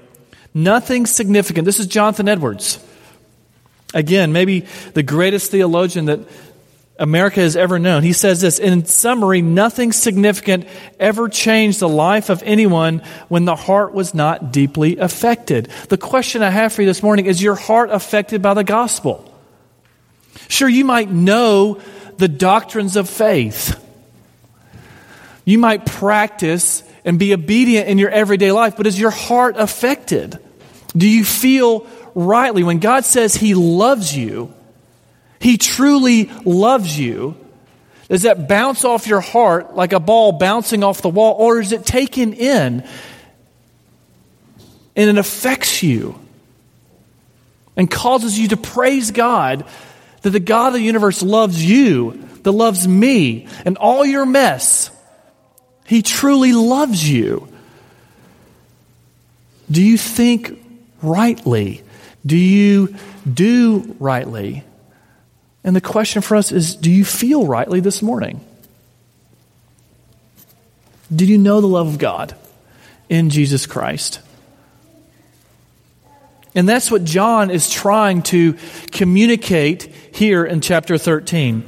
nothing 0.54 1.06
significant. 1.06 1.66
This 1.66 1.80
is 1.80 1.88
Jonathan 1.88 2.28
Edwards. 2.28 2.84
Again, 3.94 4.32
maybe 4.32 4.62
the 4.94 5.04
greatest 5.04 5.52
theologian 5.52 6.06
that 6.06 6.20
America 7.02 7.40
has 7.40 7.56
ever 7.56 7.80
known. 7.80 8.04
He 8.04 8.14
says 8.14 8.42
this 8.42 8.60
In 8.60 8.86
summary, 8.86 9.42
nothing 9.42 9.92
significant 9.92 10.68
ever 11.00 11.28
changed 11.28 11.80
the 11.80 11.90
life 11.90 12.30
of 12.30 12.44
anyone 12.44 13.00
when 13.28 13.46
the 13.46 13.56
heart 13.56 13.94
was 13.94 14.14
not 14.14 14.54
deeply 14.54 14.98
affected. 14.98 15.66
The 15.90 15.98
question 15.98 16.44
I 16.44 16.52
have 16.52 16.72
for 16.72 16.84
you 16.84 16.88
this 16.88 17.02
morning 17.02 17.26
is 17.26 17.42
your 17.42 17.56
heart 17.56 17.90
affected 17.90 18.42
by 18.42 18.54
the 18.54 18.64
gospel? 18.64 19.28
Sure, 20.48 20.70
you 20.70 20.86
might 20.86 21.10
know 21.10 21.82
the 22.18 22.28
doctrines 22.28 22.96
of 22.96 23.10
faith, 23.10 23.78
you 25.44 25.58
might 25.58 25.86
practice 25.86 26.84
and 27.04 27.18
be 27.18 27.34
obedient 27.34 27.88
in 27.88 27.98
your 27.98 28.10
everyday 28.10 28.52
life, 28.52 28.78
but 28.78 28.88
is 28.88 29.00
your 29.00 29.12
heart 29.12 29.56
affected? 29.58 30.40
Do 30.96 31.08
you 31.08 31.24
feel 31.24 31.88
rightly 32.14 32.64
when 32.64 32.80
God 32.80 33.06
says 33.06 33.36
He 33.36 33.56
loves 33.56 34.16
you? 34.16 34.54
He 35.40 35.58
truly 35.58 36.26
loves 36.46 36.98
you, 36.98 37.36
does 38.12 38.24
that 38.24 38.50
bounce 38.50 38.84
off 38.84 39.08
your 39.08 39.22
heart 39.22 39.74
like 39.74 39.94
a 39.94 40.00
ball 40.00 40.34
bouncing 40.34 40.84
off 40.84 41.02
the 41.02 41.10
wall, 41.10 41.34
or 41.40 41.62
is 41.62 41.72
it 41.72 41.86
taken 41.86 42.34
in 42.34 42.86
and 44.98 45.10
it 45.10 45.18
affects 45.18 45.82
you 45.82 46.20
and 47.78 47.90
causes 47.90 48.38
you 48.38 48.50
to 48.50 48.58
praise 48.58 49.12
God 49.12 49.66
that 50.24 50.32
the 50.32 50.42
God 50.42 50.68
of 50.68 50.74
the 50.74 50.82
universe 50.82 51.24
loves 51.24 51.64
you, 51.64 52.28
that 52.44 52.52
loves 52.52 52.86
me, 52.86 53.48
and 53.64 53.78
all 53.78 54.06
your 54.06 54.26
mess? 54.26 54.92
He 55.92 56.02
truly 56.02 56.54
loves 56.54 57.06
you. 57.06 57.50
Do 59.70 59.84
you 59.84 59.98
think 59.98 60.58
rightly? 61.02 61.84
Do 62.26 62.38
you 62.38 62.96
do 63.30 63.94
rightly? 64.00 64.64
And 65.66 65.76
the 65.76 65.82
question 65.82 66.22
for 66.22 66.38
us 66.38 66.54
is 66.54 66.76
do 66.78 66.90
you 66.90 67.04
feel 67.04 67.46
rightly 67.46 67.82
this 67.82 68.02
morning? 68.02 68.40
Did 71.14 71.28
you 71.28 71.38
know 71.38 71.60
the 71.60 71.68
love 71.68 71.88
of 71.88 71.98
God 71.98 72.38
in 73.10 73.30
Jesus 73.30 73.66
Christ? 73.66 74.22
And 76.56 76.70
that's 76.70 76.90
what 76.90 77.04
John 77.04 77.52
is 77.52 77.70
trying 77.70 78.22
to 78.32 78.56
communicate 78.94 79.94
here 80.14 80.46
in 80.46 80.62
chapter 80.62 80.98
13 80.98 81.66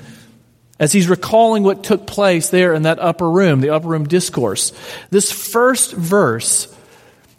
as 0.83 0.91
he's 0.91 1.07
recalling 1.07 1.63
what 1.63 1.81
took 1.81 2.05
place 2.05 2.49
there 2.49 2.73
in 2.73 2.81
that 2.81 2.99
upper 2.99 3.29
room, 3.31 3.61
the 3.61 3.69
upper 3.69 3.87
room 3.87 4.05
discourse. 4.05 4.73
This 5.11 5.31
first 5.31 5.93
verse, 5.93 6.67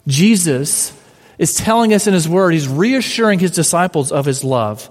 Jesus 0.07 0.99
is 1.37 1.55
telling 1.55 1.93
us 1.93 2.07
in 2.07 2.15
his 2.15 2.27
word, 2.27 2.53
he's 2.53 2.67
reassuring 2.67 3.41
his 3.41 3.51
disciples 3.51 4.13
of 4.13 4.25
his 4.25 4.45
love. 4.45 4.89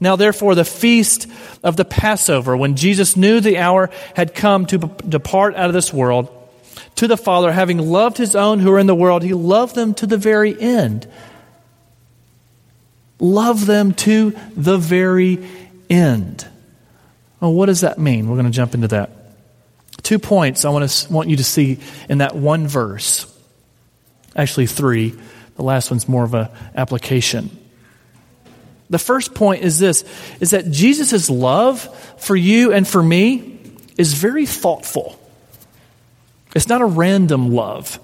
Now, 0.00 0.16
therefore, 0.16 0.54
the 0.54 0.64
feast 0.64 1.26
of 1.62 1.76
the 1.76 1.84
Passover, 1.84 2.56
when 2.56 2.74
Jesus 2.74 3.18
knew 3.18 3.38
the 3.38 3.58
hour 3.58 3.90
had 4.14 4.34
come 4.34 4.64
to 4.68 4.78
depart 5.06 5.54
out 5.54 5.68
of 5.68 5.74
this 5.74 5.92
world 5.92 6.30
to 6.94 7.06
the 7.06 7.18
Father, 7.18 7.52
having 7.52 7.76
loved 7.76 8.16
his 8.16 8.34
own 8.34 8.60
who 8.60 8.72
are 8.72 8.78
in 8.78 8.86
the 8.86 8.94
world, 8.94 9.22
he 9.22 9.34
loved 9.34 9.74
them 9.74 9.92
to 9.92 10.06
the 10.06 10.16
very 10.16 10.58
end. 10.58 11.06
Love 13.18 13.66
them 13.66 13.92
to 13.92 14.34
the 14.56 14.78
very 14.78 15.46
end. 15.90 16.46
Well, 17.40 17.52
what 17.52 17.66
does 17.66 17.80
that 17.80 17.98
mean? 17.98 18.28
We're 18.28 18.36
going 18.36 18.46
to 18.46 18.52
jump 18.52 18.74
into 18.74 18.88
that. 18.88 19.10
Two 20.02 20.18
points 20.18 20.64
I 20.64 20.70
want, 20.70 20.88
to, 20.88 21.12
want 21.12 21.28
you 21.28 21.36
to 21.36 21.44
see 21.44 21.78
in 22.08 22.18
that 22.18 22.34
one 22.34 22.68
verse. 22.68 23.26
Actually, 24.36 24.66
three. 24.66 25.14
The 25.56 25.62
last 25.62 25.90
one's 25.90 26.08
more 26.08 26.24
of 26.24 26.34
an 26.34 26.48
application. 26.74 27.56
The 28.88 28.98
first 28.98 29.34
point 29.34 29.62
is 29.62 29.78
this 29.78 30.04
is 30.40 30.50
that 30.50 30.70
Jesus' 30.70 31.30
love 31.30 31.80
for 32.18 32.34
you 32.34 32.72
and 32.72 32.86
for 32.86 33.02
me 33.02 33.60
is 33.96 34.14
very 34.14 34.46
thoughtful. 34.46 35.18
It's 36.54 36.68
not 36.68 36.80
a 36.80 36.86
random 36.86 37.52
love. 37.52 38.00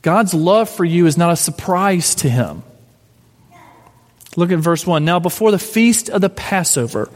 God's 0.00 0.32
love 0.34 0.68
for 0.68 0.84
you 0.84 1.06
is 1.06 1.18
not 1.18 1.32
a 1.32 1.36
surprise 1.36 2.14
to 2.16 2.30
him. 2.30 2.62
Look 4.36 4.50
at 4.50 4.58
verse 4.58 4.86
1. 4.86 5.04
Now, 5.04 5.20
before 5.20 5.50
the 5.50 5.58
feast 5.58 6.08
of 6.08 6.22
the 6.22 6.30
Passover, 6.30 7.10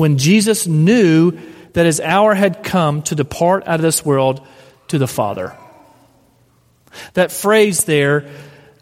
when 0.00 0.16
Jesus 0.16 0.66
knew 0.66 1.38
that 1.74 1.84
his 1.84 2.00
hour 2.00 2.34
had 2.34 2.64
come 2.64 3.02
to 3.02 3.14
depart 3.14 3.68
out 3.68 3.74
of 3.74 3.82
this 3.82 4.02
world 4.02 4.44
to 4.88 4.96
the 4.96 5.06
Father. 5.06 5.54
That 7.12 7.30
phrase 7.30 7.84
there, 7.84 8.28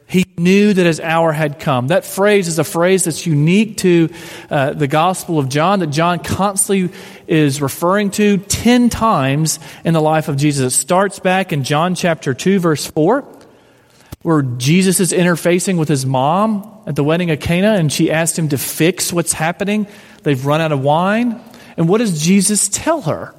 he 0.06 0.24
knew 0.38 0.72
that 0.72 0.86
his 0.86 1.00
hour 1.00 1.32
had 1.32 1.58
come. 1.58 1.88
That 1.88 2.04
phrase 2.04 2.46
is 2.46 2.60
a 2.60 2.64
phrase 2.64 3.02
that's 3.02 3.26
unique 3.26 3.78
to 3.78 4.10
uh, 4.48 4.74
the 4.74 4.86
Gospel 4.86 5.40
of 5.40 5.48
John, 5.48 5.80
that 5.80 5.88
John 5.88 6.20
constantly 6.20 6.96
is 7.26 7.60
referring 7.60 8.12
to 8.12 8.38
10 8.38 8.88
times 8.88 9.58
in 9.84 9.94
the 9.94 10.00
life 10.00 10.28
of 10.28 10.36
Jesus. 10.36 10.72
It 10.72 10.76
starts 10.78 11.18
back 11.18 11.52
in 11.52 11.64
John 11.64 11.96
chapter 11.96 12.32
2, 12.32 12.60
verse 12.60 12.86
4, 12.86 13.24
where 14.22 14.42
Jesus 14.42 15.00
is 15.00 15.12
interfacing 15.12 15.78
with 15.78 15.88
his 15.88 16.06
mom 16.06 16.80
at 16.86 16.94
the 16.94 17.02
wedding 17.02 17.32
of 17.32 17.40
Cana, 17.40 17.72
and 17.72 17.92
she 17.92 18.12
asked 18.12 18.38
him 18.38 18.50
to 18.50 18.56
fix 18.56 19.12
what's 19.12 19.32
happening. 19.32 19.88
They've 20.22 20.44
run 20.44 20.60
out 20.60 20.72
of 20.72 20.80
wine. 20.80 21.40
And 21.76 21.88
what 21.88 21.98
does 21.98 22.22
Jesus 22.22 22.68
tell 22.68 23.02
her? 23.02 23.34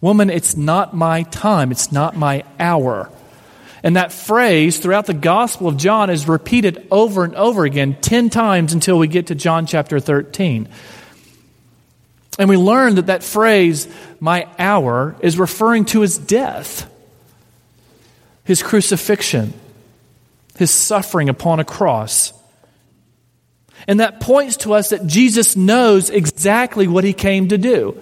Woman, 0.00 0.30
it's 0.30 0.56
not 0.56 0.94
my 0.94 1.22
time, 1.24 1.70
it's 1.70 1.92
not 1.92 2.16
my 2.16 2.44
hour. 2.58 3.10
And 3.82 3.96
that 3.96 4.12
phrase 4.12 4.78
throughout 4.78 5.06
the 5.06 5.14
Gospel 5.14 5.68
of 5.68 5.76
John 5.76 6.08
is 6.10 6.28
repeated 6.28 6.86
over 6.90 7.24
and 7.24 7.34
over 7.34 7.64
again, 7.64 7.96
10 8.00 8.30
times 8.30 8.72
until 8.72 8.98
we 8.98 9.08
get 9.08 9.28
to 9.28 9.34
John 9.34 9.66
chapter 9.66 9.98
13. 9.98 10.68
And 12.38 12.48
we 12.48 12.56
learn 12.56 12.94
that 12.94 13.06
that 13.06 13.22
phrase, 13.22 13.88
my 14.20 14.48
hour, 14.58 15.16
is 15.20 15.38
referring 15.38 15.84
to 15.86 16.00
his 16.00 16.16
death, 16.16 16.90
his 18.44 18.62
crucifixion, 18.62 19.52
his 20.56 20.70
suffering 20.70 21.28
upon 21.28 21.60
a 21.60 21.64
cross. 21.64 22.32
And 23.86 24.00
that 24.00 24.20
points 24.20 24.58
to 24.58 24.74
us 24.74 24.90
that 24.90 25.06
Jesus 25.06 25.56
knows 25.56 26.10
exactly 26.10 26.86
what 26.86 27.04
he 27.04 27.12
came 27.12 27.48
to 27.48 27.58
do. 27.58 28.00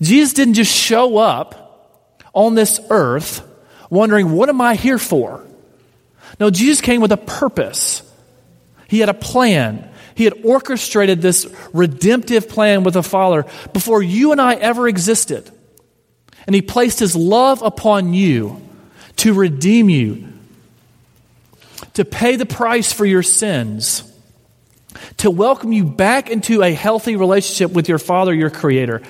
Jesus 0.00 0.34
didn't 0.34 0.54
just 0.54 0.74
show 0.74 1.16
up 1.16 2.10
on 2.32 2.54
this 2.54 2.80
earth 2.90 3.46
wondering, 3.88 4.32
what 4.32 4.48
am 4.48 4.60
I 4.60 4.76
here 4.76 4.98
for? 4.98 5.44
No, 6.38 6.50
Jesus 6.50 6.80
came 6.80 7.00
with 7.00 7.12
a 7.12 7.16
purpose. 7.16 8.02
He 8.88 9.00
had 9.00 9.08
a 9.08 9.14
plan. 9.14 9.88
He 10.14 10.24
had 10.24 10.44
orchestrated 10.44 11.22
this 11.22 11.52
redemptive 11.72 12.48
plan 12.48 12.84
with 12.84 12.94
the 12.94 13.02
Father 13.02 13.46
before 13.72 14.02
you 14.02 14.32
and 14.32 14.40
I 14.40 14.54
ever 14.54 14.88
existed. 14.88 15.50
And 16.46 16.54
He 16.54 16.62
placed 16.62 16.98
His 16.98 17.16
love 17.16 17.62
upon 17.62 18.14
you 18.14 18.60
to 19.16 19.34
redeem 19.34 19.88
you, 19.90 20.28
to 21.94 22.04
pay 22.04 22.36
the 22.36 22.46
price 22.46 22.92
for 22.92 23.04
your 23.04 23.22
sins, 23.22 24.09
to 25.18 25.30
welcome 25.30 25.72
you 25.72 25.84
back 25.84 26.30
into 26.30 26.62
a 26.62 26.72
healthy 26.72 27.16
relationship 27.16 27.72
with 27.72 27.88
your 27.88 27.98
Father, 27.98 28.34
your 28.34 28.50
Creator. 28.50 29.02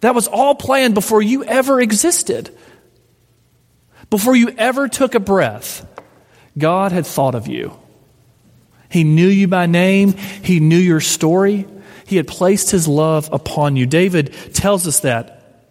That 0.00 0.14
was 0.14 0.28
all 0.28 0.54
planned 0.54 0.94
before 0.94 1.22
you 1.22 1.44
ever 1.44 1.80
existed. 1.80 2.56
Before 4.10 4.36
you 4.36 4.50
ever 4.50 4.88
took 4.88 5.14
a 5.14 5.20
breath, 5.20 5.86
God 6.56 6.92
had 6.92 7.06
thought 7.06 7.34
of 7.34 7.48
you. 7.48 7.78
He 8.90 9.02
knew 9.02 9.26
you 9.28 9.48
by 9.48 9.66
name, 9.66 10.12
He 10.12 10.60
knew 10.60 10.76
your 10.76 11.00
story, 11.00 11.66
He 12.06 12.16
had 12.16 12.28
placed 12.28 12.70
His 12.70 12.86
love 12.86 13.28
upon 13.32 13.76
you. 13.76 13.86
David 13.86 14.32
tells 14.52 14.86
us 14.86 15.00
that 15.00 15.70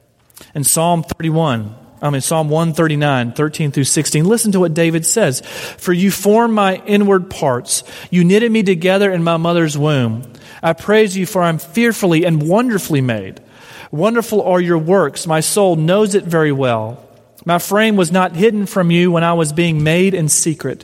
in 0.56 0.64
Psalm 0.64 1.04
31. 1.04 1.83
I 2.04 2.10
mean, 2.10 2.20
Psalm 2.20 2.50
139, 2.50 3.32
13 3.32 3.72
through 3.72 3.86
16. 3.86 4.26
Listen 4.26 4.52
to 4.52 4.60
what 4.60 4.74
David 4.74 5.06
says. 5.06 5.40
For 5.40 5.94
you 5.94 6.12
formed 6.12 6.54
my 6.54 6.76
inward 6.86 7.30
parts. 7.30 7.86
You 8.12 8.26
knitted 8.26 8.52
me 8.52 8.62
together 8.62 9.10
in 9.10 9.24
my 9.24 9.38
mother's 9.38 9.78
womb. 9.78 10.24
I 10.62 10.74
praise 10.74 11.16
you 11.16 11.26
for 11.26 11.42
I'm 11.42 11.60
fearfully 11.60 12.26
and 12.26 12.46
wonderfully 12.46 13.00
made. 13.00 13.42
Wonderful 13.90 14.42
are 14.42 14.60
your 14.60 14.78
works. 14.78 15.26
My 15.26 15.40
soul 15.40 15.78
knows 15.78 16.14
it 16.14 16.26
very 16.26 16.52
well. 16.52 17.08
My 17.46 17.58
frame 17.58 17.96
was 17.96 18.12
not 18.12 18.36
hidden 18.36 18.66
from 18.66 18.92
you 18.92 19.10
when 19.10 19.24
I 19.24 19.34
was 19.34 19.54
being 19.54 19.82
made 19.82 20.14
in 20.14 20.28
secret, 20.28 20.84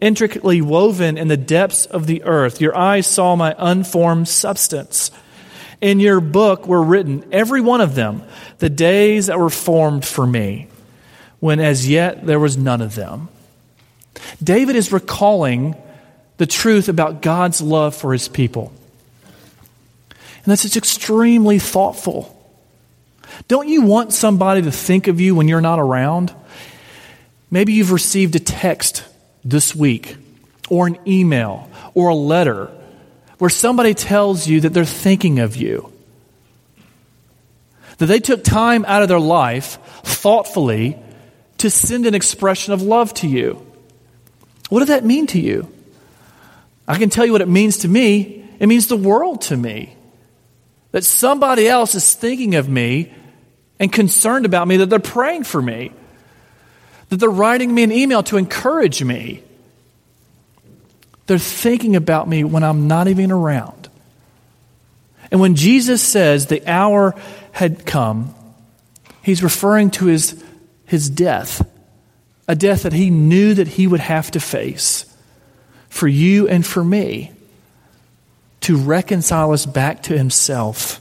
intricately 0.00 0.62
woven 0.62 1.18
in 1.18 1.28
the 1.28 1.36
depths 1.36 1.84
of 1.84 2.06
the 2.06 2.22
earth. 2.24 2.62
Your 2.62 2.74
eyes 2.74 3.06
saw 3.06 3.36
my 3.36 3.54
unformed 3.58 4.28
substance 4.28 5.10
in 5.80 6.00
your 6.00 6.20
book 6.20 6.66
were 6.66 6.82
written, 6.82 7.24
every 7.32 7.60
one 7.60 7.80
of 7.80 7.94
them, 7.94 8.22
the 8.58 8.70
days 8.70 9.26
that 9.26 9.38
were 9.38 9.50
formed 9.50 10.04
for 10.04 10.26
me, 10.26 10.68
when 11.40 11.60
as 11.60 11.88
yet 11.88 12.26
there 12.26 12.40
was 12.40 12.56
none 12.56 12.80
of 12.80 12.94
them. 12.94 13.28
David 14.42 14.76
is 14.76 14.92
recalling 14.92 15.76
the 16.36 16.46
truth 16.46 16.88
about 16.88 17.22
God's 17.22 17.60
love 17.60 17.94
for 17.94 18.12
his 18.12 18.28
people. 18.28 18.72
And 20.10 20.50
that's 20.50 20.62
just 20.62 20.76
extremely 20.76 21.58
thoughtful. 21.58 22.30
Don't 23.48 23.68
you 23.68 23.82
want 23.82 24.12
somebody 24.12 24.62
to 24.62 24.70
think 24.70 25.08
of 25.08 25.20
you 25.20 25.34
when 25.34 25.48
you're 25.48 25.60
not 25.60 25.78
around? 25.78 26.34
Maybe 27.50 27.72
you've 27.72 27.92
received 27.92 28.36
a 28.36 28.40
text 28.40 29.04
this 29.44 29.74
week, 29.74 30.16
or 30.68 30.86
an 30.86 30.98
email, 31.06 31.70
or 31.94 32.08
a 32.08 32.14
letter 32.14 32.70
where 33.44 33.50
somebody 33.50 33.92
tells 33.92 34.48
you 34.48 34.62
that 34.62 34.70
they're 34.72 34.86
thinking 34.86 35.38
of 35.38 35.54
you. 35.54 35.92
That 37.98 38.06
they 38.06 38.18
took 38.18 38.42
time 38.42 38.86
out 38.86 39.02
of 39.02 39.08
their 39.08 39.20
life 39.20 39.78
thoughtfully 40.02 40.98
to 41.58 41.68
send 41.68 42.06
an 42.06 42.14
expression 42.14 42.72
of 42.72 42.80
love 42.80 43.12
to 43.16 43.28
you. 43.28 43.60
What 44.70 44.78
does 44.78 44.88
that 44.88 45.04
mean 45.04 45.26
to 45.26 45.38
you? 45.38 45.70
I 46.88 46.96
can 46.96 47.10
tell 47.10 47.26
you 47.26 47.32
what 47.32 47.42
it 47.42 47.48
means 47.48 47.76
to 47.80 47.88
me. 47.88 48.48
It 48.58 48.66
means 48.66 48.86
the 48.86 48.96
world 48.96 49.42
to 49.42 49.58
me. 49.58 49.94
That 50.92 51.04
somebody 51.04 51.68
else 51.68 51.94
is 51.94 52.14
thinking 52.14 52.54
of 52.54 52.66
me 52.66 53.12
and 53.78 53.92
concerned 53.92 54.46
about 54.46 54.66
me, 54.66 54.78
that 54.78 54.88
they're 54.88 54.98
praying 55.00 55.44
for 55.44 55.60
me, 55.60 55.92
that 57.10 57.16
they're 57.16 57.28
writing 57.28 57.74
me 57.74 57.82
an 57.82 57.92
email 57.92 58.22
to 58.22 58.38
encourage 58.38 59.04
me. 59.04 59.43
They're 61.26 61.38
thinking 61.38 61.96
about 61.96 62.28
me 62.28 62.44
when 62.44 62.62
I'm 62.62 62.86
not 62.86 63.08
even 63.08 63.32
around. 63.32 63.88
And 65.30 65.40
when 65.40 65.54
Jesus 65.54 66.02
says 66.02 66.46
the 66.46 66.66
hour 66.70 67.14
had 67.52 67.86
come, 67.86 68.34
he's 69.22 69.42
referring 69.42 69.90
to 69.92 70.06
his, 70.06 70.42
his 70.86 71.08
death, 71.08 71.66
a 72.46 72.54
death 72.54 72.82
that 72.82 72.92
he 72.92 73.10
knew 73.10 73.54
that 73.54 73.68
he 73.68 73.86
would 73.86 74.00
have 74.00 74.30
to 74.32 74.40
face 74.40 75.06
for 75.88 76.06
you 76.06 76.46
and 76.48 76.64
for 76.66 76.84
me 76.84 77.32
to 78.60 78.76
reconcile 78.76 79.52
us 79.52 79.66
back 79.66 80.04
to 80.04 80.16
himself. 80.16 81.00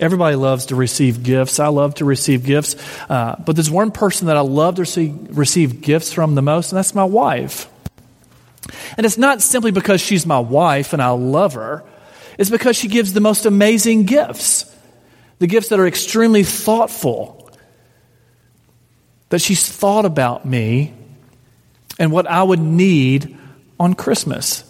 Everybody 0.00 0.36
loves 0.36 0.66
to 0.66 0.76
receive 0.76 1.22
gifts. 1.24 1.58
I 1.58 1.68
love 1.68 1.96
to 1.96 2.04
receive 2.04 2.44
gifts. 2.44 2.76
Uh, 3.10 3.36
but 3.44 3.56
there's 3.56 3.70
one 3.70 3.90
person 3.90 4.28
that 4.28 4.36
I 4.36 4.40
love 4.40 4.76
to 4.76 4.82
receive, 4.82 5.36
receive 5.36 5.80
gifts 5.80 6.12
from 6.12 6.36
the 6.36 6.42
most, 6.42 6.70
and 6.70 6.76
that's 6.76 6.94
my 6.94 7.04
wife. 7.04 7.68
And 8.96 9.06
it's 9.06 9.18
not 9.18 9.42
simply 9.42 9.70
because 9.70 10.00
she's 10.00 10.26
my 10.26 10.38
wife 10.38 10.92
and 10.92 11.02
I 11.02 11.10
love 11.10 11.54
her, 11.54 11.84
it's 12.38 12.50
because 12.50 12.76
she 12.76 12.88
gives 12.88 13.12
the 13.12 13.20
most 13.20 13.46
amazing 13.46 14.04
gifts. 14.04 14.74
The 15.38 15.46
gifts 15.46 15.68
that 15.68 15.80
are 15.80 15.86
extremely 15.86 16.44
thoughtful. 16.44 17.50
That 19.30 19.40
she's 19.40 19.68
thought 19.68 20.04
about 20.04 20.44
me 20.44 20.94
and 21.98 22.12
what 22.12 22.26
I 22.26 22.42
would 22.42 22.60
need 22.60 23.36
on 23.78 23.94
Christmas. 23.94 24.64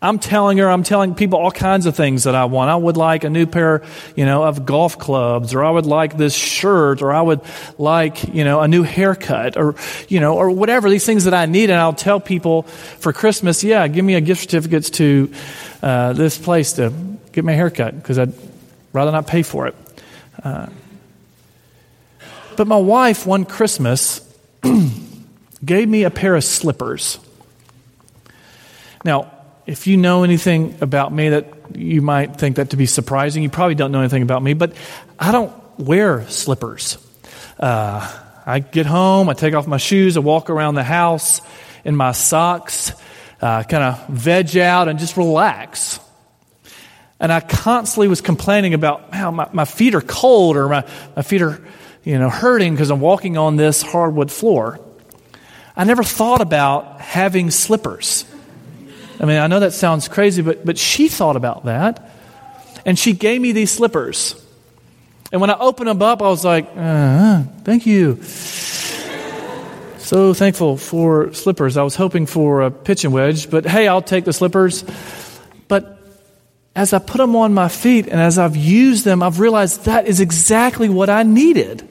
I'm 0.00 0.20
telling 0.20 0.58
her, 0.58 0.70
I'm 0.70 0.84
telling 0.84 1.16
people 1.16 1.40
all 1.40 1.50
kinds 1.50 1.86
of 1.86 1.96
things 1.96 2.24
that 2.24 2.36
I 2.36 2.44
want. 2.44 2.70
I 2.70 2.76
would 2.76 2.96
like 2.96 3.24
a 3.24 3.30
new 3.30 3.46
pair, 3.46 3.82
you 4.14 4.24
know, 4.24 4.44
of 4.44 4.64
golf 4.64 4.96
clubs, 4.96 5.54
or 5.54 5.64
I 5.64 5.70
would 5.70 5.86
like 5.86 6.16
this 6.16 6.36
shirt, 6.36 7.02
or 7.02 7.12
I 7.12 7.20
would 7.20 7.40
like, 7.78 8.32
you 8.32 8.44
know, 8.44 8.60
a 8.60 8.68
new 8.68 8.84
haircut, 8.84 9.56
or, 9.56 9.74
you 10.06 10.20
know, 10.20 10.36
or 10.36 10.50
whatever, 10.52 10.88
these 10.88 11.04
things 11.04 11.24
that 11.24 11.34
I 11.34 11.46
need. 11.46 11.70
And 11.70 11.80
I'll 11.80 11.92
tell 11.92 12.20
people 12.20 12.62
for 12.62 13.12
Christmas, 13.12 13.64
yeah, 13.64 13.88
give 13.88 14.04
me 14.04 14.14
a 14.14 14.20
gift 14.20 14.42
certificates 14.42 14.90
to 14.90 15.32
uh, 15.82 16.12
this 16.12 16.38
place 16.38 16.74
to 16.74 16.92
get 17.32 17.44
my 17.44 17.52
haircut, 17.52 17.96
because 17.96 18.20
I'd 18.20 18.34
rather 18.92 19.10
not 19.10 19.26
pay 19.26 19.42
for 19.42 19.66
it. 19.66 19.74
Uh, 20.40 20.68
but 22.56 22.68
my 22.68 22.76
wife, 22.76 23.26
one 23.26 23.44
Christmas, 23.44 24.20
gave 25.64 25.88
me 25.88 26.04
a 26.04 26.10
pair 26.10 26.36
of 26.36 26.44
slippers. 26.44 27.18
Now, 29.04 29.32
if 29.68 29.86
you 29.86 29.98
know 29.98 30.24
anything 30.24 30.78
about 30.80 31.12
me 31.12 31.28
that 31.28 31.46
you 31.76 32.00
might 32.00 32.36
think 32.36 32.56
that 32.56 32.70
to 32.70 32.78
be 32.78 32.86
surprising, 32.86 33.42
you 33.42 33.50
probably 33.50 33.74
don't 33.74 33.92
know 33.92 34.00
anything 34.00 34.22
about 34.22 34.42
me, 34.42 34.54
but 34.54 34.72
I 35.18 35.30
don't 35.30 35.52
wear 35.78 36.26
slippers. 36.30 36.96
Uh, 37.60 38.10
I 38.46 38.60
get 38.60 38.86
home, 38.86 39.28
I 39.28 39.34
take 39.34 39.52
off 39.52 39.66
my 39.66 39.76
shoes, 39.76 40.16
I 40.16 40.20
walk 40.20 40.48
around 40.48 40.76
the 40.76 40.84
house 40.84 41.42
in 41.84 41.94
my 41.94 42.12
socks, 42.12 42.92
uh, 43.42 43.62
kind 43.62 43.84
of 43.84 44.06
veg 44.08 44.56
out 44.56 44.88
and 44.88 44.98
just 44.98 45.18
relax. 45.18 46.00
And 47.20 47.30
I 47.30 47.40
constantly 47.40 48.08
was 48.08 48.22
complaining 48.22 48.72
about, 48.72 49.12
how 49.12 49.30
my, 49.30 49.50
my 49.52 49.66
feet 49.66 49.94
are 49.94 50.00
cold 50.00 50.56
or 50.56 50.70
my, 50.70 50.88
my 51.14 51.20
feet 51.20 51.42
are, 51.42 51.62
you 52.04 52.18
know, 52.18 52.30
hurting 52.30 52.72
because 52.72 52.90
I'm 52.90 53.00
walking 53.00 53.36
on 53.36 53.56
this 53.56 53.82
hardwood 53.82 54.32
floor. 54.32 54.80
I 55.76 55.84
never 55.84 56.02
thought 56.02 56.40
about 56.40 57.02
having 57.02 57.50
slippers. 57.50 58.24
I 59.20 59.24
mean, 59.24 59.38
I 59.38 59.46
know 59.48 59.60
that 59.60 59.72
sounds 59.72 60.06
crazy, 60.06 60.42
but, 60.42 60.64
but 60.64 60.78
she 60.78 61.08
thought 61.08 61.36
about 61.36 61.64
that. 61.64 62.10
And 62.86 62.98
she 62.98 63.12
gave 63.12 63.40
me 63.40 63.52
these 63.52 63.70
slippers. 63.72 64.34
And 65.32 65.40
when 65.40 65.50
I 65.50 65.58
opened 65.58 65.88
them 65.88 66.00
up, 66.00 66.22
I 66.22 66.28
was 66.28 66.44
like, 66.44 66.68
uh, 66.76 67.42
thank 67.64 67.84
you. 67.84 68.22
So 69.98 70.32
thankful 70.32 70.76
for 70.78 71.34
slippers. 71.34 71.76
I 71.76 71.82
was 71.82 71.96
hoping 71.96 72.24
for 72.24 72.62
a 72.62 72.70
pitching 72.70 73.10
wedge, 73.10 73.50
but 73.50 73.66
hey, 73.66 73.88
I'll 73.88 74.00
take 74.00 74.24
the 74.24 74.32
slippers. 74.32 74.84
But 75.66 75.98
as 76.74 76.92
I 76.94 76.98
put 76.98 77.18
them 77.18 77.36
on 77.36 77.52
my 77.52 77.68
feet 77.68 78.06
and 78.06 78.20
as 78.20 78.38
I've 78.38 78.56
used 78.56 79.04
them, 79.04 79.22
I've 79.22 79.40
realized 79.40 79.84
that 79.84 80.06
is 80.06 80.20
exactly 80.20 80.88
what 80.88 81.10
I 81.10 81.24
needed. 81.24 81.86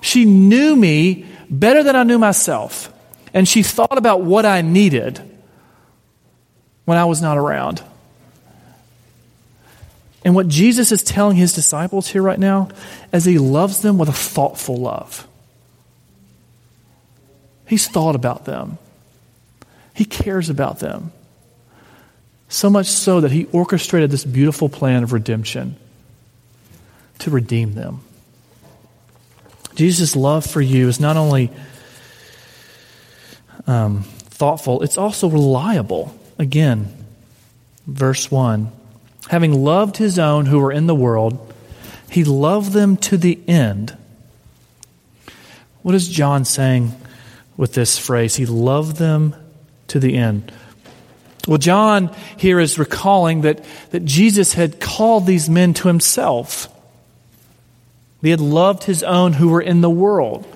She 0.00 0.24
knew 0.24 0.74
me 0.74 1.26
better 1.48 1.82
than 1.82 1.94
I 1.94 2.02
knew 2.02 2.18
myself. 2.18 2.92
And 3.32 3.46
she 3.46 3.62
thought 3.62 3.96
about 3.96 4.22
what 4.22 4.44
I 4.44 4.62
needed 4.62 5.29
when 6.90 6.98
I 6.98 7.04
was 7.04 7.22
not 7.22 7.38
around. 7.38 7.80
And 10.24 10.34
what 10.34 10.48
Jesus 10.48 10.90
is 10.90 11.04
telling 11.04 11.36
his 11.36 11.52
disciples 11.52 12.08
here 12.08 12.20
right 12.20 12.36
now 12.36 12.68
is 13.12 13.24
he 13.24 13.38
loves 13.38 13.80
them 13.80 13.96
with 13.96 14.08
a 14.08 14.12
thoughtful 14.12 14.76
love. 14.76 15.24
He's 17.68 17.86
thought 17.86 18.16
about 18.16 18.44
them. 18.44 18.78
He 19.94 20.04
cares 20.04 20.50
about 20.50 20.80
them. 20.80 21.12
So 22.48 22.68
much 22.68 22.86
so 22.88 23.20
that 23.20 23.30
he 23.30 23.44
orchestrated 23.52 24.10
this 24.10 24.24
beautiful 24.24 24.68
plan 24.68 25.04
of 25.04 25.12
redemption 25.12 25.76
to 27.20 27.30
redeem 27.30 27.74
them. 27.74 28.00
Jesus' 29.76 30.16
love 30.16 30.44
for 30.44 30.60
you 30.60 30.88
is 30.88 30.98
not 30.98 31.16
only 31.16 31.52
um, 33.68 34.02
thoughtful, 34.02 34.82
it's 34.82 34.98
also 34.98 35.28
reliable. 35.28 36.19
Again, 36.40 36.88
verse 37.86 38.30
1 38.30 38.72
Having 39.28 39.62
loved 39.62 39.98
his 39.98 40.18
own 40.18 40.46
who 40.46 40.58
were 40.58 40.72
in 40.72 40.86
the 40.86 40.94
world, 40.94 41.52
he 42.10 42.24
loved 42.24 42.72
them 42.72 42.96
to 42.96 43.18
the 43.18 43.38
end. 43.46 43.94
What 45.82 45.94
is 45.94 46.08
John 46.08 46.46
saying 46.46 46.92
with 47.58 47.74
this 47.74 47.98
phrase? 47.98 48.36
He 48.36 48.46
loved 48.46 48.96
them 48.96 49.36
to 49.88 50.00
the 50.00 50.16
end. 50.16 50.50
Well, 51.46 51.58
John 51.58 52.14
here 52.38 52.58
is 52.58 52.78
recalling 52.78 53.42
that, 53.42 53.62
that 53.90 54.06
Jesus 54.06 54.54
had 54.54 54.80
called 54.80 55.26
these 55.26 55.50
men 55.50 55.74
to 55.74 55.88
himself. 55.88 56.68
He 58.22 58.30
had 58.30 58.40
loved 58.40 58.84
his 58.84 59.02
own 59.02 59.34
who 59.34 59.50
were 59.50 59.60
in 59.60 59.82
the 59.82 59.90
world. 59.90 60.46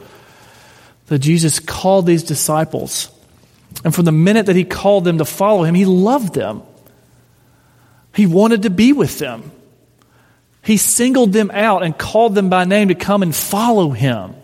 That 1.09 1.18
Jesus 1.18 1.61
called 1.61 2.07
these 2.07 2.23
disciples 2.23 3.11
and 3.85 3.94
from 3.94 4.07
the 4.07 4.12
minute 4.12 4.47
that 4.47 4.57
he 4.57 4.64
called 4.64 5.05
them 5.05 5.18
to 5.18 5.27
follow 5.27 5.62
him, 5.62 5.75
he 5.75 5.85
loved 5.85 6.35
them. 6.35 6.62
He 8.14 8.27
wanted 8.27 8.62
to 8.62 8.70
be 8.70 8.92
with 8.94 9.18
them. 9.18 9.53
He 10.62 10.79
singled 10.79 11.35
them 11.35 11.51
out 11.53 11.83
and 11.83 11.97
called 11.97 12.35
them 12.35 12.49
by 12.49 12.64
name 12.64 12.88
to 12.88 12.94
come 12.94 13.23
and 13.23 13.37
follow 13.37 13.90
him. 13.90 14.35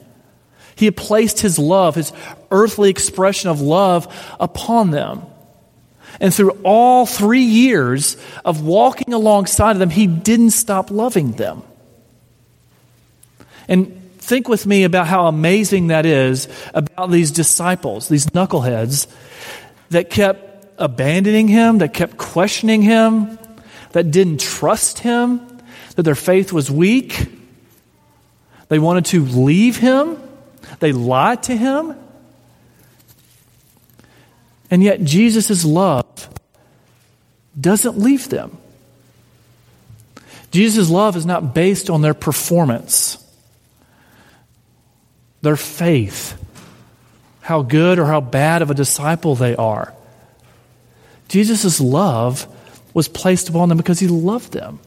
He 0.76 0.84
had 0.84 0.96
placed 0.96 1.40
his 1.40 1.58
love, 1.58 1.94
his 1.94 2.12
earthly 2.50 2.90
expression 2.90 3.48
of 3.48 3.62
love, 3.62 4.14
upon 4.38 4.90
them. 4.90 5.22
And 6.20 6.34
through 6.34 6.58
all 6.62 7.06
three 7.06 7.44
years 7.44 8.18
of 8.44 8.62
walking 8.62 9.14
alongside 9.14 9.72
of 9.72 9.78
them, 9.78 9.90
he 9.90 10.06
didn't 10.06 10.50
stop 10.50 10.90
loving 10.90 11.32
them. 11.32 11.62
And 13.68 13.99
Think 14.30 14.48
with 14.48 14.64
me 14.64 14.84
about 14.84 15.08
how 15.08 15.26
amazing 15.26 15.88
that 15.88 16.06
is 16.06 16.46
about 16.72 17.10
these 17.10 17.32
disciples, 17.32 18.08
these 18.08 18.26
knuckleheads 18.26 19.08
that 19.88 20.08
kept 20.08 20.68
abandoning 20.78 21.48
him, 21.48 21.78
that 21.78 21.92
kept 21.92 22.16
questioning 22.16 22.80
him, 22.80 23.40
that 23.90 24.12
didn't 24.12 24.38
trust 24.38 25.00
him, 25.00 25.40
that 25.96 26.04
their 26.04 26.14
faith 26.14 26.52
was 26.52 26.70
weak. 26.70 27.26
They 28.68 28.78
wanted 28.78 29.06
to 29.06 29.24
leave 29.24 29.78
him, 29.78 30.16
they 30.78 30.92
lied 30.92 31.42
to 31.44 31.56
him. 31.56 31.96
And 34.70 34.80
yet, 34.80 35.02
Jesus' 35.02 35.64
love 35.64 36.06
doesn't 37.60 37.98
leave 37.98 38.28
them. 38.28 38.58
Jesus' 40.52 40.88
love 40.88 41.16
is 41.16 41.26
not 41.26 41.52
based 41.52 41.90
on 41.90 42.00
their 42.00 42.14
performance 42.14 43.16
their 45.42 45.56
faith, 45.56 46.36
how 47.40 47.62
good 47.62 47.98
or 47.98 48.06
how 48.06 48.20
bad 48.20 48.62
of 48.62 48.70
a 48.70 48.74
disciple 48.74 49.34
they 49.34 49.56
are. 49.56 49.94
Jesus' 51.28 51.80
love 51.80 52.46
was 52.92 53.08
placed 53.08 53.48
upon 53.48 53.68
them 53.68 53.78
because 53.78 54.00
he 54.00 54.08
loved 54.08 54.52
them 54.52 54.80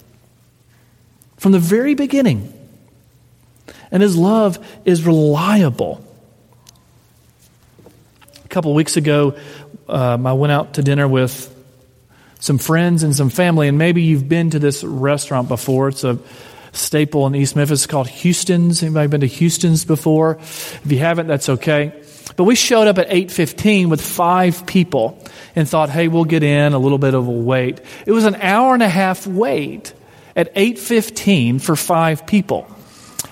from 1.38 1.52
the 1.52 1.60
very 1.60 1.94
beginning. 1.96 2.54
And 3.92 4.02
his 4.02 4.18
love 4.18 4.66
is 4.86 5.06
reliable. 5.06 6.04
A 8.44 8.48
couple 8.48 8.74
weeks 8.74 8.98
ago, 8.98 9.38
um, 9.88 10.26
I 10.26 10.34
went 10.34 10.52
out 10.52 10.74
to 10.76 10.82
dinner 10.82 11.08
with 11.08 11.50
some 12.40 12.58
friends 12.58 13.04
and 13.04 13.16
some 13.16 13.30
family, 13.30 13.68
and 13.68 13.78
maybe 13.78 14.04
you've 14.04 14.28
been 14.28 14.50
to 14.50 14.60
this 14.60 14.84
restaurant 14.84 15.48
before. 15.48 15.90
It's 15.90 16.04
a 16.04 16.20
staple 16.74 17.26
in 17.28 17.36
East 17.36 17.56
Memphis 17.56 17.88
called 17.88 18.08
Houston's. 18.08 18.84
Anybody 18.84 19.08
been 19.08 19.22
to 19.22 19.28
Houston's 19.28 19.86
before? 19.86 20.38
If 20.40 20.92
you 20.92 21.00
haven't, 21.00 21.28
that's 21.28 21.50
okay. 21.50 21.94
But 22.36 22.46
we 22.46 22.56
showed 22.56 22.88
up 22.88 22.98
at 22.98 23.08
8:15 23.10 23.90
with 23.90 24.02
five 24.02 24.66
people 24.66 25.20
and 25.56 25.70
thought, 25.70 25.90
"Hey, 25.90 26.08
we'll 26.08 26.26
get 26.26 26.44
in 26.44 26.74
a 26.74 26.80
little 26.80 26.98
bit 26.98 27.14
of 27.14 27.28
a 27.28 27.32
wait." 27.32 27.80
It 28.06 28.12
was 28.12 28.26
an 28.26 28.36
hour 28.36 28.74
and 28.74 28.84
a 28.84 28.90
half 28.90 29.28
wait 29.28 29.94
at 30.36 30.52
8:15 30.56 31.60
for 31.60 31.76
five 31.76 32.26
people. 32.26 32.68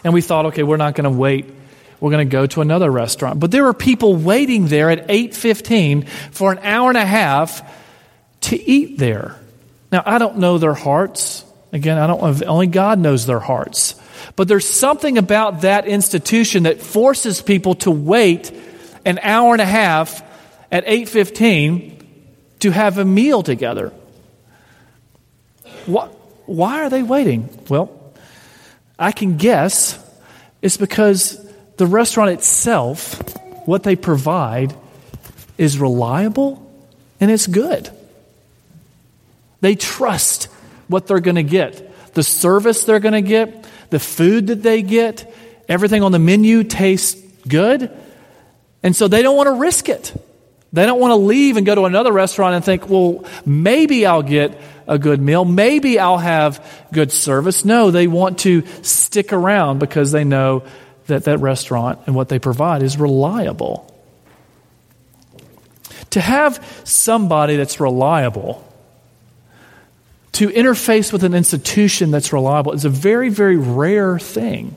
And 0.03 0.13
we 0.13 0.21
thought, 0.21 0.47
"Okay, 0.47 0.63
we're 0.63 0.77
not 0.77 0.95
going 0.95 1.11
to 1.11 1.17
wait. 1.17 1.45
We're 1.99 2.11
going 2.11 2.27
to 2.27 2.31
go 2.31 2.45
to 2.47 2.61
another 2.61 2.91
restaurant." 2.91 3.39
But 3.39 3.51
there 3.51 3.63
were 3.63 3.73
people 3.73 4.15
waiting 4.15 4.67
there 4.67 4.89
at 4.89 5.05
8:15 5.09 6.05
for 6.31 6.51
an 6.51 6.59
hour 6.63 6.89
and 6.89 6.97
a 6.97 7.05
half 7.05 7.63
to 8.41 8.69
eat 8.69 8.99
there. 8.99 9.35
Now, 9.91 10.03
I 10.05 10.17
don't 10.17 10.37
know 10.37 10.57
their 10.57 10.73
hearts. 10.73 11.43
Again, 11.73 11.97
I 11.97 12.07
don't 12.07 12.43
only 12.43 12.67
God 12.67 12.99
knows 12.99 13.25
their 13.25 13.39
hearts. 13.39 13.95
But 14.35 14.47
there's 14.47 14.67
something 14.67 15.17
about 15.17 15.61
that 15.61 15.87
institution 15.87 16.63
that 16.63 16.81
forces 16.81 17.41
people 17.41 17.75
to 17.75 17.91
wait 17.91 18.51
an 19.05 19.19
hour 19.19 19.53
and 19.53 19.61
a 19.61 19.65
half 19.65 20.21
at 20.71 20.83
8:15 20.85 21.97
to 22.59 22.71
have 22.71 22.97
a 22.97 23.05
meal 23.05 23.41
together. 23.41 23.91
What 25.85 26.13
why 26.45 26.81
are 26.83 26.89
they 26.89 27.03
waiting? 27.03 27.49
Well, 27.69 27.91
I 28.99 29.11
can 29.11 29.37
guess 29.37 29.97
it's 30.61 30.77
because 30.77 31.39
the 31.77 31.87
restaurant 31.87 32.31
itself, 32.31 33.15
what 33.65 33.83
they 33.83 33.95
provide 33.95 34.75
is 35.57 35.79
reliable 35.79 36.69
and 37.19 37.31
it's 37.31 37.47
good. 37.47 37.89
They 39.61 39.75
trust 39.75 40.49
what 40.91 41.07
they're 41.07 41.19
going 41.19 41.35
to 41.35 41.43
get, 41.43 42.13
the 42.13 42.23
service 42.23 42.83
they're 42.83 42.99
going 42.99 43.13
to 43.13 43.21
get, 43.21 43.65
the 43.89 43.99
food 43.99 44.47
that 44.47 44.61
they 44.61 44.81
get, 44.81 45.33
everything 45.67 46.03
on 46.03 46.11
the 46.11 46.19
menu 46.19 46.63
tastes 46.63 47.19
good. 47.47 47.91
And 48.83 48.95
so 48.95 49.07
they 49.07 49.21
don't 49.21 49.35
want 49.35 49.47
to 49.47 49.53
risk 49.53 49.89
it. 49.89 50.13
They 50.73 50.85
don't 50.85 50.99
want 50.99 51.11
to 51.11 51.17
leave 51.17 51.57
and 51.57 51.65
go 51.65 51.75
to 51.75 51.85
another 51.85 52.11
restaurant 52.11 52.55
and 52.55 52.63
think, 52.63 52.87
well, 52.87 53.25
maybe 53.45 54.05
I'll 54.05 54.23
get 54.23 54.57
a 54.87 54.97
good 54.97 55.21
meal. 55.21 55.43
Maybe 55.43 55.99
I'll 55.99 56.17
have 56.17 56.65
good 56.93 57.11
service. 57.11 57.65
No, 57.65 57.91
they 57.91 58.07
want 58.07 58.39
to 58.39 58.65
stick 58.81 59.33
around 59.33 59.79
because 59.79 60.11
they 60.11 60.23
know 60.23 60.63
that 61.07 61.25
that 61.25 61.39
restaurant 61.39 61.99
and 62.05 62.15
what 62.15 62.29
they 62.29 62.39
provide 62.39 62.83
is 62.83 62.97
reliable. 62.97 63.87
To 66.11 66.21
have 66.21 66.81
somebody 66.85 67.57
that's 67.57 67.79
reliable 67.79 68.65
to 70.41 70.47
interface 70.47 71.13
with 71.13 71.23
an 71.23 71.35
institution 71.35 72.09
that's 72.09 72.33
reliable 72.33 72.71
is 72.71 72.83
a 72.83 72.89
very, 72.89 73.29
very 73.29 73.57
rare 73.57 74.17
thing 74.17 74.75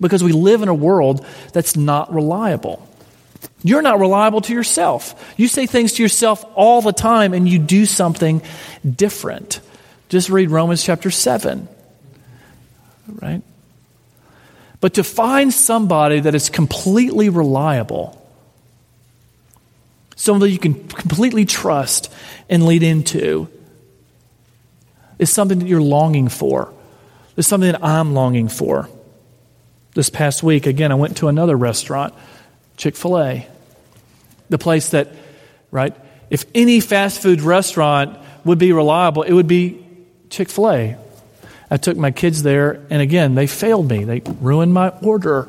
because 0.00 0.24
we 0.24 0.32
live 0.32 0.62
in 0.62 0.68
a 0.68 0.74
world 0.74 1.26
that's 1.52 1.76
not 1.76 2.10
reliable. 2.14 2.88
You're 3.62 3.82
not 3.82 4.00
reliable 4.00 4.40
to 4.40 4.54
yourself. 4.54 5.34
You 5.36 5.48
say 5.48 5.66
things 5.66 5.92
to 5.92 6.02
yourself 6.02 6.46
all 6.54 6.80
the 6.80 6.94
time 6.94 7.34
and 7.34 7.46
you 7.46 7.58
do 7.58 7.84
something 7.84 8.40
different. 8.90 9.60
Just 10.08 10.30
read 10.30 10.50
Romans 10.50 10.82
chapter 10.82 11.10
7. 11.10 11.68
Right? 13.20 13.42
But 14.80 14.94
to 14.94 15.04
find 15.04 15.52
somebody 15.52 16.20
that 16.20 16.34
is 16.34 16.48
completely 16.48 17.28
reliable, 17.28 18.18
someone 20.16 20.40
that 20.40 20.52
you 20.52 20.58
can 20.58 20.88
completely 20.88 21.44
trust 21.44 22.10
and 22.48 22.64
lead 22.64 22.82
into, 22.82 23.50
it's 25.18 25.30
something 25.30 25.58
that 25.60 25.68
you're 25.68 25.82
longing 25.82 26.28
for. 26.28 26.72
It's 27.36 27.48
something 27.48 27.70
that 27.70 27.84
I'm 27.84 28.14
longing 28.14 28.48
for. 28.48 28.88
This 29.94 30.10
past 30.10 30.42
week, 30.42 30.66
again, 30.66 30.90
I 30.92 30.96
went 30.96 31.18
to 31.18 31.28
another 31.28 31.56
restaurant, 31.56 32.14
Chick 32.76 32.96
fil 32.96 33.18
A, 33.18 33.46
the 34.48 34.58
place 34.58 34.90
that, 34.90 35.12
right, 35.70 35.94
if 36.30 36.44
any 36.54 36.80
fast 36.80 37.22
food 37.22 37.40
restaurant 37.40 38.18
would 38.44 38.58
be 38.58 38.72
reliable, 38.72 39.22
it 39.22 39.32
would 39.32 39.46
be 39.46 39.86
Chick 40.30 40.48
fil 40.48 40.70
A. 40.70 40.96
I 41.70 41.76
took 41.76 41.96
my 41.96 42.10
kids 42.10 42.42
there, 42.42 42.84
and 42.90 43.00
again, 43.00 43.34
they 43.34 43.46
failed 43.46 43.88
me. 43.88 44.04
They 44.04 44.20
ruined 44.40 44.74
my 44.74 44.90
order. 45.00 45.48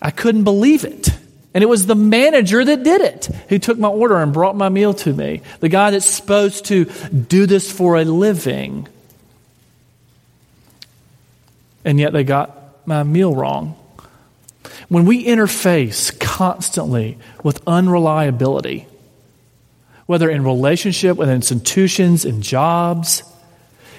I 0.00 0.10
couldn't 0.10 0.44
believe 0.44 0.84
it. 0.84 1.10
And 1.52 1.64
it 1.64 1.66
was 1.66 1.86
the 1.86 1.96
manager 1.96 2.64
that 2.64 2.84
did 2.84 3.00
it, 3.00 3.26
who 3.48 3.58
took 3.58 3.78
my 3.78 3.88
order 3.88 4.18
and 4.18 4.32
brought 4.32 4.56
my 4.56 4.68
meal 4.68 4.94
to 4.94 5.12
me. 5.12 5.42
The 5.58 5.68
guy 5.68 5.90
that's 5.90 6.06
supposed 6.06 6.66
to 6.66 6.84
do 6.84 7.46
this 7.46 7.70
for 7.70 7.96
a 7.96 8.04
living. 8.04 8.86
And 11.84 11.98
yet 11.98 12.12
they 12.12 12.22
got 12.22 12.86
my 12.86 13.02
meal 13.02 13.34
wrong. 13.34 13.76
When 14.88 15.06
we 15.06 15.24
interface 15.24 16.18
constantly 16.20 17.18
with 17.42 17.60
unreliability, 17.66 18.86
whether 20.06 20.30
in 20.30 20.44
relationship, 20.44 21.16
with 21.16 21.30
institutions, 21.30 22.24
and 22.24 22.36
in 22.36 22.42
jobs, 22.42 23.22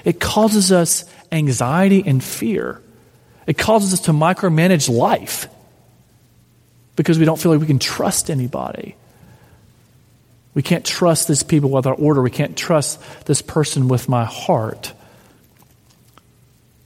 it 0.04 0.20
causes 0.20 0.72
us 0.72 1.06
anxiety 1.32 2.04
and 2.06 2.24
fear. 2.24 2.82
It 3.48 3.58
causes 3.58 3.94
us 3.94 4.02
to 4.02 4.12
micromanage 4.12 4.90
life 4.90 5.48
because 7.02 7.18
we 7.18 7.26
don't 7.26 7.40
feel 7.40 7.52
like 7.52 7.62
we 7.62 7.66
can 7.66 7.80
trust 7.80 8.30
anybody. 8.30 8.96
We 10.54 10.62
can't 10.62 10.86
trust 10.86 11.28
these 11.28 11.42
people 11.42 11.72
with 11.72 11.88
our 11.88 11.96
order. 11.96 12.22
We 12.22 12.30
can't 12.30 12.56
trust 12.56 13.02
this 13.26 13.42
person 13.42 13.88
with 13.88 14.08
my 14.08 14.24
heart. 14.24 14.94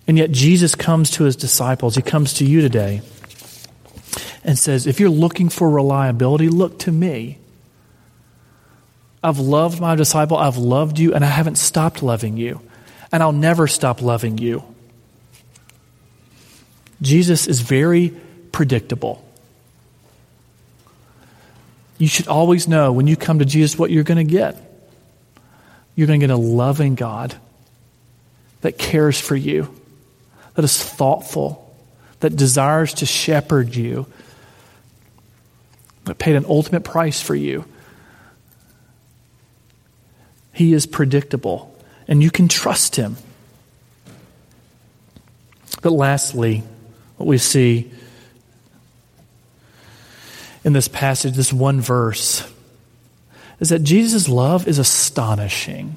And 0.07 0.17
yet, 0.17 0.31
Jesus 0.31 0.73
comes 0.73 1.11
to 1.11 1.25
his 1.25 1.35
disciples. 1.35 1.95
He 1.95 2.01
comes 2.01 2.35
to 2.35 2.45
you 2.45 2.61
today 2.61 3.01
and 4.45 4.57
says, 4.57 4.87
If 4.87 5.01
you're 5.01 5.09
looking 5.09 5.49
for 5.49 5.69
reliability, 5.69 6.47
look 6.47 6.79
to 6.79 6.91
me. 6.91 7.39
I've 9.21 9.39
loved 9.39 9.81
my 9.81 9.95
disciple, 9.95 10.37
I've 10.37 10.57
loved 10.57 10.97
you, 10.97 11.13
and 11.13 11.25
I 11.25 11.27
haven't 11.27 11.57
stopped 11.57 12.03
loving 12.03 12.37
you. 12.37 12.61
And 13.11 13.21
I'll 13.21 13.33
never 13.33 13.67
stop 13.67 14.01
loving 14.01 14.37
you. 14.37 14.63
Jesus 17.01 17.47
is 17.47 17.59
very 17.59 18.15
predictable. 18.53 19.24
You 21.97 22.07
should 22.07 22.27
always 22.27 22.67
know 22.67 22.91
when 22.91 23.07
you 23.07 23.15
come 23.15 23.39
to 23.39 23.45
Jesus 23.45 23.79
what 23.79 23.89
you're 23.89 24.03
going 24.03 24.25
to 24.25 24.31
get. 24.31 24.57
You're 25.95 26.07
going 26.07 26.19
to 26.19 26.27
get 26.27 26.33
a 26.33 26.37
loving 26.37 26.95
God 26.95 27.35
that 28.61 28.77
cares 28.77 29.19
for 29.19 29.35
you, 29.35 29.73
that 30.55 30.65
is 30.65 30.81
thoughtful, 30.81 31.73
that 32.19 32.35
desires 32.35 32.93
to 32.95 33.05
shepherd 33.05 33.75
you, 33.75 34.07
that 36.05 36.17
paid 36.17 36.35
an 36.35 36.45
ultimate 36.47 36.83
price 36.83 37.21
for 37.21 37.35
you. 37.35 37.65
He 40.51 40.73
is 40.73 40.85
predictable, 40.85 41.77
and 42.07 42.23
you 42.23 42.31
can 42.31 42.47
trust 42.47 42.95
him. 42.95 43.17
But 45.81 45.91
lastly, 45.91 46.63
what 47.17 47.27
we 47.27 47.37
see 47.37 47.91
in 50.65 50.73
this 50.73 50.87
passage, 50.87 51.35
this 51.35 51.53
one 51.53 51.79
verse, 51.79 52.51
is 53.59 53.69
that 53.69 53.83
Jesus' 53.83 54.27
love 54.27 54.67
is 54.67 54.79
astonishing. 54.79 55.95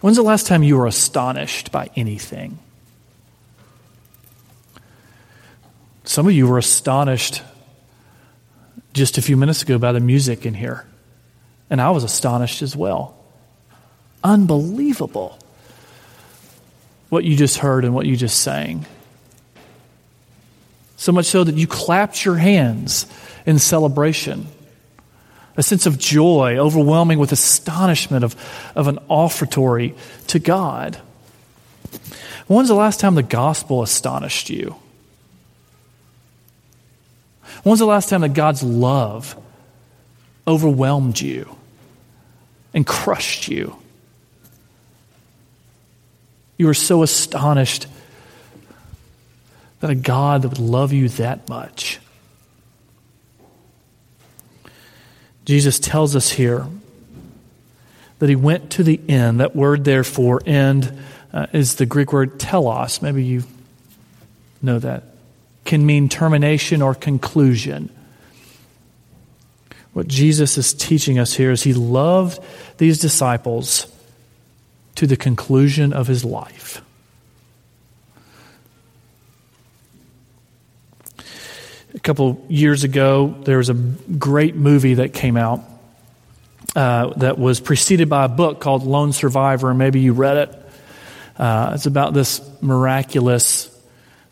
When's 0.00 0.16
the 0.16 0.24
last 0.24 0.46
time 0.48 0.64
you 0.64 0.76
were 0.76 0.86
astonished 0.86 1.70
by 1.70 1.90
anything? 1.94 2.58
Some 6.02 6.26
of 6.26 6.32
you 6.32 6.48
were 6.48 6.58
astonished 6.58 7.42
just 8.92 9.16
a 9.16 9.22
few 9.22 9.36
minutes 9.36 9.62
ago 9.62 9.78
by 9.78 9.92
the 9.92 10.00
music 10.00 10.44
in 10.44 10.54
here. 10.54 10.86
And 11.70 11.80
I 11.80 11.90
was 11.90 12.02
astonished 12.02 12.62
as 12.62 12.74
well. 12.74 13.16
Unbelievable 14.24 15.38
what 17.10 17.24
you 17.24 17.36
just 17.36 17.58
heard 17.58 17.84
and 17.84 17.94
what 17.94 18.06
you 18.06 18.16
just 18.16 18.40
sang. 18.40 18.86
So 20.98 21.12
much 21.12 21.26
so 21.26 21.44
that 21.44 21.54
you 21.54 21.68
clapped 21.68 22.24
your 22.24 22.34
hands 22.34 23.06
in 23.46 23.60
celebration. 23.60 24.48
A 25.56 25.62
sense 25.62 25.86
of 25.86 25.96
joy, 25.96 26.58
overwhelming 26.58 27.20
with 27.20 27.30
astonishment 27.30 28.24
of, 28.24 28.36
of 28.74 28.88
an 28.88 28.98
offertory 29.08 29.94
to 30.26 30.40
God. 30.40 31.00
When's 32.48 32.68
the 32.68 32.74
last 32.74 32.98
time 32.98 33.14
the 33.14 33.22
gospel 33.22 33.82
astonished 33.82 34.50
you? 34.50 34.74
When's 37.62 37.78
the 37.78 37.86
last 37.86 38.08
time 38.08 38.22
that 38.22 38.34
God's 38.34 38.64
love 38.64 39.36
overwhelmed 40.48 41.20
you 41.20 41.56
and 42.74 42.84
crushed 42.84 43.46
you? 43.46 43.76
You 46.56 46.66
were 46.66 46.74
so 46.74 47.04
astonished 47.04 47.86
that 49.80 49.90
a 49.90 49.94
God 49.94 50.42
that 50.42 50.48
would 50.48 50.58
love 50.58 50.92
you 50.92 51.08
that 51.10 51.48
much. 51.48 52.00
Jesus 55.44 55.78
tells 55.78 56.14
us 56.14 56.30
here 56.30 56.66
that 58.18 58.28
he 58.28 58.36
went 58.36 58.70
to 58.72 58.82
the 58.82 59.00
end. 59.08 59.40
That 59.40 59.56
word, 59.56 59.84
therefore, 59.84 60.42
end, 60.44 60.92
uh, 61.32 61.46
is 61.52 61.76
the 61.76 61.86
Greek 61.86 62.12
word 62.12 62.38
telos. 62.38 63.00
Maybe 63.00 63.24
you 63.24 63.44
know 64.60 64.78
that 64.78 65.04
can 65.64 65.86
mean 65.86 66.08
termination 66.08 66.82
or 66.82 66.94
conclusion. 66.94 67.90
What 69.92 70.08
Jesus 70.08 70.58
is 70.58 70.74
teaching 70.74 71.18
us 71.18 71.34
here 71.34 71.50
is 71.50 71.62
he 71.62 71.74
loved 71.74 72.40
these 72.78 72.98
disciples 72.98 73.86
to 74.96 75.06
the 75.06 75.16
conclusion 75.16 75.92
of 75.92 76.06
his 76.06 76.24
life. 76.24 76.82
Couple 82.08 82.42
years 82.48 82.84
ago, 82.84 83.36
there 83.44 83.58
was 83.58 83.68
a 83.68 83.74
great 83.74 84.56
movie 84.56 84.94
that 84.94 85.12
came 85.12 85.36
out 85.36 85.60
uh, 86.74 87.08
that 87.18 87.38
was 87.38 87.60
preceded 87.60 88.08
by 88.08 88.24
a 88.24 88.28
book 88.28 88.62
called 88.62 88.82
Lone 88.82 89.12
Survivor, 89.12 89.74
maybe 89.74 90.00
you 90.00 90.14
read 90.14 90.38
it. 90.38 90.70
Uh, 91.36 91.72
it's 91.74 91.84
about 91.84 92.14
this 92.14 92.40
miraculous 92.62 93.68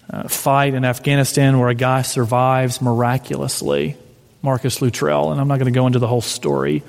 uh, 0.09 0.27
fight 0.27 0.73
in 0.73 0.87
Afghanistan 0.87 1.59
where 1.59 1.69
a 1.69 1.75
guy 1.75 2.01
survives 2.01 2.81
miraculously, 2.81 3.95
Marcus 4.41 4.81
Luttrell, 4.81 5.33
and 5.33 5.39
I'm 5.39 5.47
not 5.47 5.59
going 5.59 5.71
to 5.71 5.79
go 5.79 5.87
into 5.87 5.99
the 5.99 6.09
whole 6.09 6.23
story. 6.23 6.83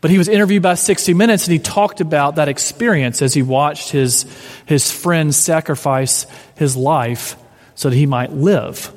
But 0.00 0.10
he 0.10 0.18
was 0.18 0.26
interviewed 0.26 0.64
by 0.64 0.74
60 0.74 1.14
Minutes 1.14 1.44
and 1.44 1.52
he 1.52 1.60
talked 1.60 2.00
about 2.00 2.34
that 2.34 2.48
experience 2.48 3.22
as 3.22 3.34
he 3.34 3.42
watched 3.42 3.90
his, 3.90 4.26
his 4.66 4.90
friend 4.90 5.32
sacrifice 5.32 6.26
his 6.56 6.76
life 6.76 7.36
so 7.76 7.88
that 7.90 7.94
he 7.94 8.06
might 8.06 8.32
live. 8.32 8.92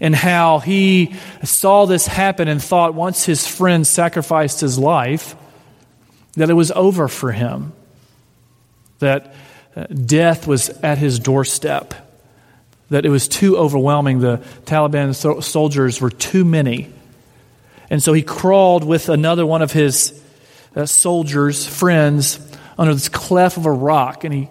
And 0.00 0.14
how 0.14 0.58
he 0.58 1.14
saw 1.42 1.86
this 1.86 2.06
happen 2.06 2.48
and 2.48 2.62
thought 2.62 2.94
once 2.94 3.24
his 3.24 3.46
friend 3.46 3.86
sacrificed 3.86 4.60
his 4.60 4.78
life, 4.78 5.34
that 6.34 6.50
it 6.50 6.54
was 6.54 6.70
over 6.70 7.08
for 7.08 7.32
him. 7.32 7.72
That 8.98 9.34
death 10.04 10.46
was 10.46 10.68
at 10.68 10.98
his 10.98 11.18
doorstep, 11.18 11.94
that 12.90 13.06
it 13.06 13.10
was 13.10 13.28
too 13.28 13.56
overwhelming. 13.56 14.20
The 14.20 14.38
Taliban 14.64 15.14
so- 15.14 15.40
soldiers 15.40 16.00
were 16.00 16.10
too 16.10 16.44
many. 16.44 16.92
And 17.88 18.02
so 18.02 18.12
he 18.12 18.22
crawled 18.22 18.84
with 18.84 19.08
another 19.08 19.46
one 19.46 19.62
of 19.62 19.72
his 19.72 20.22
uh, 20.74 20.86
soldiers, 20.86 21.66
friends, 21.66 22.38
under 22.78 22.92
this 22.92 23.08
cleft 23.08 23.56
of 23.56 23.66
a 23.66 23.72
rock. 23.72 24.24
And 24.24 24.34
he, 24.34 24.48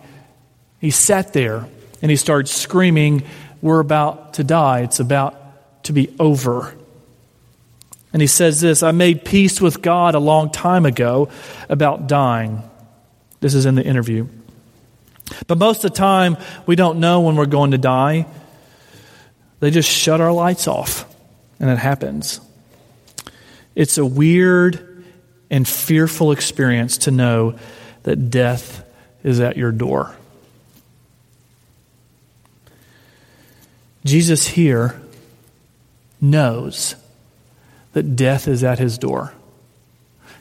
he 0.80 0.90
sat 0.90 1.34
there 1.34 1.68
and 2.02 2.10
he 2.10 2.18
started 2.18 2.48
screaming, 2.48 3.24
We're 3.66 3.80
about 3.80 4.36
to 4.36 4.44
die. 4.44 4.82
It's 4.82 5.00
about 5.00 5.36
to 5.86 5.92
be 5.92 6.16
over. 6.20 6.76
And 8.14 8.22
he 8.22 8.28
says 8.28 8.62
this 8.62 8.84
I 8.84 8.92
made 8.92 9.26
peace 9.26 9.60
with 9.60 9.82
God 9.82 10.14
a 10.14 10.20
long 10.20 10.52
time 10.52 10.86
ago 10.86 11.30
about 11.68 12.06
dying. 12.06 12.62
This 13.40 13.56
is 13.56 13.66
in 13.66 13.74
the 13.74 13.84
interview. 13.84 14.28
But 15.48 15.58
most 15.58 15.84
of 15.84 15.94
the 15.94 15.98
time, 15.98 16.38
we 16.68 16.76
don't 16.76 17.00
know 17.00 17.22
when 17.22 17.38
we're 17.38 17.48
going 17.48 17.72
to 17.72 17.80
die. 17.80 18.28
They 19.62 19.72
just 19.72 19.90
shut 19.90 20.22
our 20.22 20.32
lights 20.32 20.68
off, 20.68 21.12
and 21.60 21.68
it 21.68 21.80
happens. 21.80 22.40
It's 23.74 23.98
a 23.98 24.06
weird 24.06 25.04
and 25.50 25.68
fearful 25.68 26.32
experience 26.32 27.00
to 27.00 27.10
know 27.10 27.58
that 28.04 28.30
death 28.30 28.86
is 29.24 29.40
at 29.40 29.58
your 29.58 29.72
door. 29.72 30.16
Jesus 34.06 34.48
here 34.48 35.02
knows 36.22 36.96
that 37.94 38.16
death 38.16 38.48
is 38.48 38.64
at 38.64 38.80
his 38.80 38.98
door. 38.98 39.34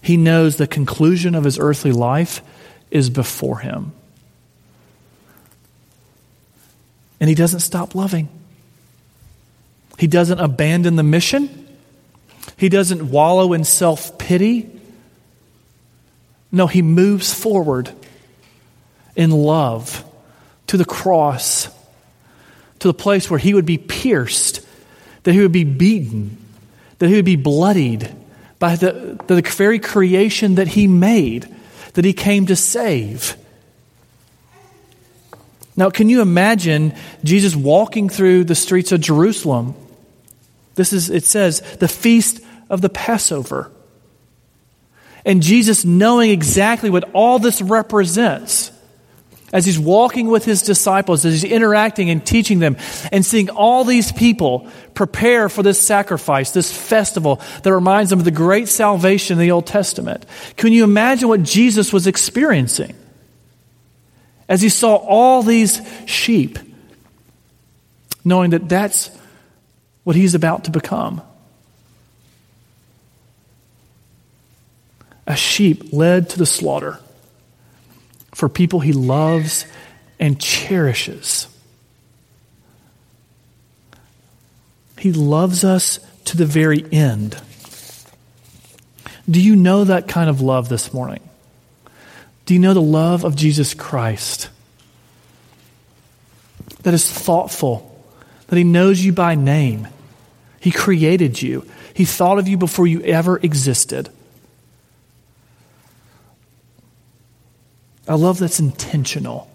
He 0.02 0.16
knows 0.16 0.56
the 0.56 0.66
conclusion 0.66 1.34
of 1.34 1.44
his 1.44 1.58
earthly 1.58 1.92
life 1.92 2.42
is 2.90 3.08
before 3.08 3.60
him. 3.60 3.92
And 7.18 7.28
he 7.28 7.34
doesn't 7.34 7.60
stop 7.60 7.94
loving. 7.94 8.28
He 9.98 10.06
doesn't 10.06 10.40
abandon 10.40 10.96
the 10.96 11.02
mission. 11.02 11.66
He 12.58 12.68
doesn't 12.68 13.10
wallow 13.10 13.54
in 13.54 13.64
self 13.64 14.18
pity. 14.18 14.70
No, 16.52 16.66
he 16.66 16.82
moves 16.82 17.32
forward 17.32 17.90
in 19.16 19.30
love 19.30 20.04
to 20.66 20.76
the 20.76 20.84
cross, 20.84 21.68
to 22.84 22.88
the 22.88 22.92
place 22.92 23.30
where 23.30 23.38
he 23.38 23.54
would 23.54 23.64
be 23.64 23.78
pierced, 23.78 24.60
that 25.22 25.32
he 25.32 25.40
would 25.40 25.52
be 25.52 25.64
beaten, 25.64 26.36
that 26.98 27.08
he 27.08 27.14
would 27.14 27.24
be 27.24 27.34
bloodied 27.34 28.14
by 28.58 28.76
the, 28.76 29.18
the 29.26 29.40
very 29.40 29.78
creation 29.78 30.56
that 30.56 30.68
he 30.68 30.86
made, 30.86 31.48
that 31.94 32.04
he 32.04 32.12
came 32.12 32.44
to 32.44 32.54
save. 32.54 33.38
Now, 35.74 35.88
can 35.88 36.10
you 36.10 36.20
imagine 36.20 36.94
Jesus 37.24 37.56
walking 37.56 38.10
through 38.10 38.44
the 38.44 38.54
streets 38.54 38.92
of 38.92 39.00
Jerusalem? 39.00 39.74
This 40.74 40.92
is, 40.92 41.08
it 41.08 41.24
says, 41.24 41.60
the 41.78 41.88
feast 41.88 42.42
of 42.68 42.82
the 42.82 42.90
Passover. 42.90 43.72
And 45.24 45.42
Jesus 45.42 45.86
knowing 45.86 46.28
exactly 46.28 46.90
what 46.90 47.08
all 47.14 47.38
this 47.38 47.62
represents 47.62 48.70
as 49.54 49.64
he's 49.64 49.78
walking 49.78 50.26
with 50.26 50.44
his 50.44 50.60
disciples, 50.60 51.24
as 51.24 51.40
he's 51.40 51.50
interacting 51.50 52.10
and 52.10 52.26
teaching 52.26 52.58
them, 52.58 52.76
and 53.10 53.24
seeing 53.24 53.48
all 53.48 53.84
these 53.84 54.12
people 54.12 54.68
prepare 54.92 55.48
for 55.48 55.62
this 55.62 55.80
sacrifice, 55.80 56.50
this 56.50 56.70
festival 56.70 57.40
that 57.62 57.72
reminds 57.72 58.10
them 58.10 58.18
of 58.18 58.26
the 58.26 58.30
great 58.30 58.68
salvation 58.68 59.38
in 59.38 59.40
the 59.40 59.52
Old 59.52 59.66
Testament. 59.66 60.26
Can 60.58 60.74
you 60.74 60.84
imagine 60.84 61.30
what 61.30 61.42
Jesus 61.42 61.90
was 61.90 62.06
experiencing? 62.06 62.94
as 64.48 64.60
he 64.60 64.68
saw 64.68 64.96
all 64.96 65.42
these 65.42 65.80
sheep, 66.06 66.58
knowing 68.24 68.50
that 68.50 68.68
that's 68.68 69.10
what 70.04 70.16
he's 70.16 70.34
about 70.34 70.64
to 70.64 70.70
become. 70.70 71.22
A 75.26 75.36
sheep 75.36 75.92
led 75.92 76.30
to 76.30 76.38
the 76.38 76.46
slaughter 76.46 76.98
for 78.34 78.48
people 78.48 78.80
he 78.80 78.92
loves 78.92 79.66
and 80.18 80.40
cherishes. 80.40 81.48
He 84.98 85.12
loves 85.12 85.64
us 85.64 86.00
to 86.26 86.36
the 86.36 86.46
very 86.46 86.84
end. 86.92 87.36
Do 89.28 89.40
you 89.40 89.56
know 89.56 89.84
that 89.84 90.08
kind 90.08 90.28
of 90.28 90.40
love 90.40 90.68
this 90.68 90.92
morning? 90.92 91.20
Do 92.46 92.54
you 92.54 92.60
know 92.60 92.74
the 92.74 92.82
love 92.82 93.24
of 93.24 93.36
Jesus 93.36 93.74
Christ? 93.74 94.50
That 96.82 96.94
is 96.94 97.10
thoughtful, 97.10 98.04
that 98.48 98.56
He 98.56 98.64
knows 98.64 99.02
you 99.02 99.12
by 99.12 99.34
name. 99.34 99.88
He 100.60 100.70
created 100.70 101.40
you, 101.40 101.66
He 101.94 102.04
thought 102.04 102.38
of 102.38 102.48
you 102.48 102.56
before 102.56 102.86
you 102.86 103.00
ever 103.02 103.38
existed. 103.38 104.10
A 108.06 108.16
love 108.16 108.38
that's 108.38 108.60
intentional, 108.60 109.50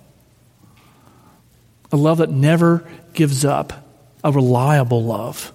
a 1.91 1.97
love 1.97 2.17
that 2.17 2.31
never 2.31 2.83
gives 3.13 3.45
up, 3.45 3.85
a 4.23 4.31
reliable 4.31 5.03
love. 5.03 5.51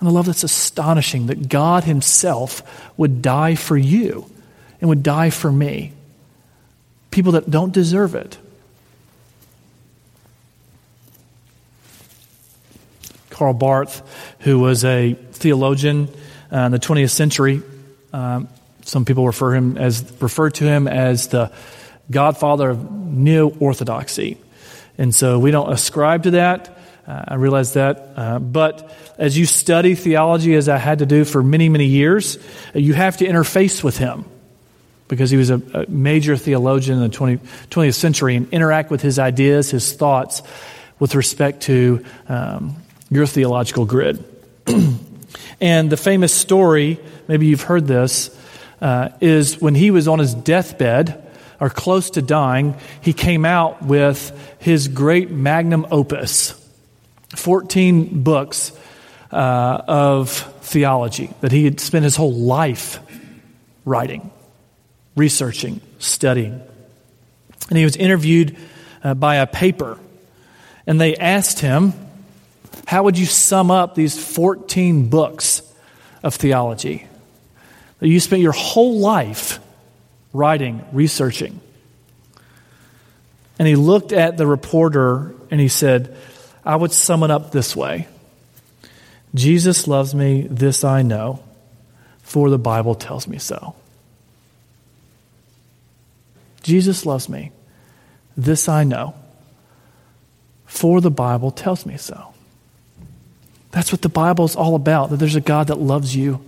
And 0.00 0.08
a 0.08 0.12
love 0.12 0.26
that's 0.26 0.42
astonishing 0.42 1.26
that 1.26 1.48
God 1.48 1.84
Himself 1.84 2.62
would 2.96 3.22
die 3.22 3.54
for 3.54 3.76
you 3.76 4.30
and 4.80 4.88
would 4.88 5.02
die 5.02 5.30
for 5.30 5.50
me. 5.50 5.92
People 7.10 7.32
that 7.32 7.48
don't 7.48 7.72
deserve 7.72 8.14
it. 8.14 8.36
Karl 13.30 13.54
Barth, 13.54 14.02
who 14.40 14.58
was 14.58 14.84
a 14.84 15.14
theologian 15.32 16.08
uh, 16.52 16.58
in 16.58 16.72
the 16.72 16.78
20th 16.78 17.10
century. 17.10 17.62
Um, 18.12 18.48
some 18.84 19.04
people 19.04 19.26
refer 19.26 19.54
him 19.54 19.76
as 19.76 20.04
refer 20.20 20.50
to 20.50 20.64
him 20.64 20.88
as 20.88 21.28
the 21.28 21.50
godfather 22.10 22.70
of 22.70 22.90
neo 22.90 23.48
orthodoxy, 23.48 24.38
and 24.98 25.14
so 25.14 25.38
we 25.38 25.50
don't 25.50 25.72
ascribe 25.72 26.24
to 26.24 26.32
that. 26.32 26.78
Uh, 27.06 27.24
I 27.28 27.34
realize 27.34 27.74
that, 27.74 28.08
uh, 28.16 28.38
but 28.38 28.90
as 29.18 29.36
you 29.36 29.44
study 29.44 29.94
theology, 29.94 30.54
as 30.54 30.68
I 30.68 30.78
had 30.78 31.00
to 31.00 31.06
do 31.06 31.24
for 31.24 31.42
many 31.42 31.68
many 31.68 31.86
years, 31.86 32.38
uh, 32.74 32.78
you 32.78 32.94
have 32.94 33.18
to 33.18 33.26
interface 33.26 33.82
with 33.82 33.98
him 33.98 34.24
because 35.08 35.30
he 35.30 35.36
was 35.36 35.50
a, 35.50 35.60
a 35.74 35.86
major 35.88 36.36
theologian 36.36 36.96
in 36.96 37.02
the 37.02 37.14
20, 37.14 37.36
20th 37.70 37.94
century 37.94 38.36
and 38.36 38.52
interact 38.52 38.90
with 38.90 39.02
his 39.02 39.18
ideas, 39.18 39.70
his 39.70 39.92
thoughts 39.92 40.42
with 40.98 41.14
respect 41.14 41.62
to 41.62 42.04
um, 42.28 42.76
your 43.10 43.26
theological 43.26 43.84
grid. 43.84 44.24
and 45.60 45.90
the 45.90 45.96
famous 45.96 46.32
story, 46.32 46.98
maybe 47.28 47.46
you've 47.46 47.62
heard 47.62 47.86
this, 47.86 48.30
uh, 48.80 49.10
is 49.20 49.60
when 49.60 49.74
he 49.74 49.90
was 49.90 50.08
on 50.08 50.18
his 50.18 50.34
deathbed 50.34 51.22
or 51.60 51.70
close 51.70 52.10
to 52.10 52.22
dying, 52.22 52.76
he 53.00 53.12
came 53.12 53.44
out 53.44 53.82
with 53.82 54.56
his 54.58 54.88
great 54.88 55.30
magnum 55.30 55.86
opus 55.90 56.60
14 57.36 58.22
books 58.22 58.72
uh, 59.32 59.82
of 59.88 60.30
theology 60.62 61.30
that 61.40 61.50
he 61.50 61.64
had 61.64 61.80
spent 61.80 62.04
his 62.04 62.16
whole 62.16 62.32
life 62.32 63.00
writing 63.84 64.30
researching, 65.16 65.80
studying. 65.98 66.60
And 67.68 67.78
he 67.78 67.84
was 67.84 67.96
interviewed 67.96 68.56
uh, 69.02 69.14
by 69.14 69.36
a 69.36 69.46
paper. 69.46 69.98
And 70.86 71.00
they 71.00 71.16
asked 71.16 71.60
him, 71.60 71.92
How 72.86 73.04
would 73.04 73.18
you 73.18 73.26
sum 73.26 73.70
up 73.70 73.94
these 73.94 74.22
14 74.22 75.08
books 75.08 75.62
of 76.22 76.34
theology 76.34 77.06
that 78.04 78.10
you 78.10 78.20
spent 78.20 78.42
your 78.42 78.52
whole 78.52 78.98
life 78.98 79.60
writing, 80.34 80.84
researching? 80.92 81.58
And 83.58 83.66
he 83.66 83.76
looked 83.76 84.12
at 84.12 84.36
the 84.36 84.46
reporter 84.46 85.34
and 85.50 85.58
he 85.58 85.68
said, 85.68 86.14
I 86.66 86.76
would 86.76 86.92
sum 86.92 87.22
it 87.22 87.30
up 87.30 87.50
this 87.50 87.74
way 87.74 88.06
Jesus 89.34 89.88
loves 89.88 90.14
me, 90.14 90.42
this 90.50 90.84
I 90.84 91.00
know, 91.00 91.42
for 92.20 92.50
the 92.50 92.58
Bible 92.58 92.94
tells 92.94 93.26
me 93.26 93.38
so. 93.38 93.74
Jesus 96.62 97.06
loves 97.06 97.30
me. 97.30 97.52
This 98.36 98.68
I 98.68 98.84
know, 98.84 99.14
for 100.66 101.00
the 101.00 101.10
Bible 101.10 101.50
tells 101.50 101.86
me 101.86 101.96
so. 101.96 102.34
That's 103.70 103.92
what 103.92 104.02
the 104.02 104.10
Bible 104.10 104.44
is 104.44 104.56
all 104.56 104.74
about 104.74 105.08
that 105.08 105.16
there's 105.16 105.36
a 105.36 105.40
God 105.40 105.68
that 105.68 105.78
loves 105.78 106.14
you. 106.14 106.44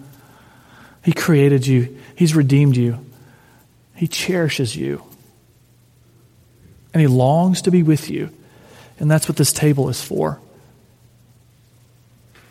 He 1.06 1.12
created 1.12 1.64
you, 1.64 1.96
He's 2.16 2.34
redeemed 2.34 2.76
you, 2.76 2.98
He 3.94 4.08
cherishes 4.08 4.74
you, 4.74 5.04
and 6.92 7.00
He 7.00 7.06
longs 7.06 7.62
to 7.62 7.70
be 7.70 7.84
with 7.84 8.10
you. 8.10 8.30
And 8.98 9.08
that's 9.08 9.28
what 9.28 9.36
this 9.36 9.52
table 9.52 9.88
is 9.88 10.02
for. 10.02 10.40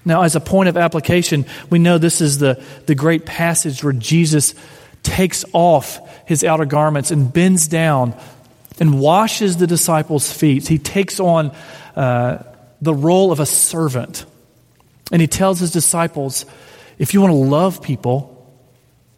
Now, 0.05 0.21
as 0.21 0.37
a 0.37 0.39
point 0.39 0.69
of 0.69 0.77
application, 0.77 1.45
we 1.69 1.79
know 1.79 1.97
this 1.97 2.21
is 2.21 2.37
the, 2.37 2.63
the 2.85 2.95
great 2.95 3.25
passage 3.25 3.83
where 3.83 3.91
Jesus 3.91 4.55
takes 5.03 5.43
off 5.51 5.99
his 6.25 6.45
outer 6.45 6.65
garments 6.65 7.11
and 7.11 7.33
bends 7.33 7.67
down 7.67 8.17
and 8.79 9.01
washes 9.01 9.57
the 9.57 9.67
disciples' 9.67 10.31
feet. 10.31 10.65
He 10.65 10.77
takes 10.77 11.19
on 11.19 11.51
uh, 11.93 12.43
the 12.81 12.93
role 12.93 13.33
of 13.33 13.41
a 13.41 13.45
servant. 13.45 14.25
And 15.11 15.21
he 15.21 15.27
tells 15.27 15.59
his 15.59 15.71
disciples 15.71 16.45
if 16.97 17.13
you 17.13 17.19
want 17.19 17.31
to 17.31 17.37
love 17.37 17.81
people, 17.81 18.34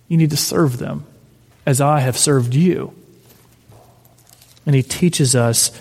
you 0.08 0.18
need 0.18 0.30
to 0.32 0.38
serve 0.38 0.78
them 0.78 1.06
as 1.66 1.82
I 1.82 2.00
have 2.00 2.18
served 2.18 2.54
you. 2.54 2.94
And 4.66 4.76
he 4.76 4.84
teaches 4.84 5.36
us 5.36 5.72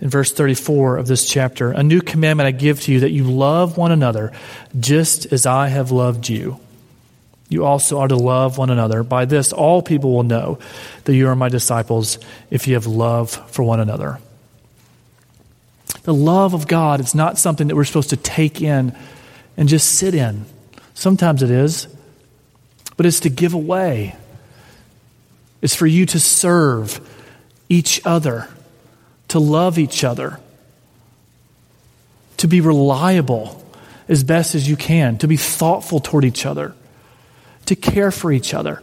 in 0.00 0.08
verse 0.08 0.32
34 0.32 0.96
of 0.96 1.06
this 1.06 1.28
chapter 1.28 1.72
A 1.72 1.82
new 1.82 2.00
commandment 2.00 2.46
I 2.46 2.52
give 2.52 2.80
to 2.82 2.92
you 2.92 3.00
that 3.00 3.10
you 3.10 3.24
love 3.24 3.76
one 3.76 3.92
another 3.92 4.32
just 4.78 5.32
as 5.32 5.46
I 5.46 5.68
have 5.68 5.90
loved 5.90 6.28
you 6.28 6.60
you 7.50 7.64
also 7.64 7.98
are 7.98 8.08
to 8.08 8.16
love 8.16 8.56
one 8.56 8.70
another. 8.70 9.02
By 9.02 9.24
this, 9.24 9.52
all 9.52 9.82
people 9.82 10.12
will 10.14 10.22
know 10.22 10.60
that 11.04 11.14
you 11.14 11.28
are 11.28 11.34
my 11.34 11.48
disciples 11.48 12.18
if 12.48 12.68
you 12.68 12.74
have 12.74 12.86
love 12.86 13.30
for 13.50 13.64
one 13.64 13.80
another. 13.80 14.20
The 16.04 16.14
love 16.14 16.54
of 16.54 16.68
God 16.68 17.00
is 17.00 17.12
not 17.12 17.38
something 17.38 17.66
that 17.66 17.74
we're 17.74 17.84
supposed 17.84 18.10
to 18.10 18.16
take 18.16 18.62
in 18.62 18.96
and 19.56 19.68
just 19.68 19.96
sit 19.96 20.14
in. 20.14 20.46
Sometimes 20.94 21.42
it 21.42 21.50
is, 21.50 21.88
but 23.00 23.06
it's 23.06 23.20
to 23.20 23.30
give 23.30 23.54
away. 23.54 24.14
It's 25.62 25.74
for 25.74 25.86
you 25.86 26.04
to 26.04 26.20
serve 26.20 27.00
each 27.66 28.04
other, 28.04 28.46
to 29.28 29.38
love 29.38 29.78
each 29.78 30.04
other, 30.04 30.38
to 32.36 32.46
be 32.46 32.60
reliable 32.60 33.64
as 34.06 34.22
best 34.22 34.54
as 34.54 34.68
you 34.68 34.76
can, 34.76 35.16
to 35.16 35.26
be 35.26 35.38
thoughtful 35.38 36.00
toward 36.00 36.26
each 36.26 36.44
other 36.44 36.74
to 37.64 37.74
care 37.74 38.10
for 38.10 38.30
each 38.30 38.52
other 38.52 38.82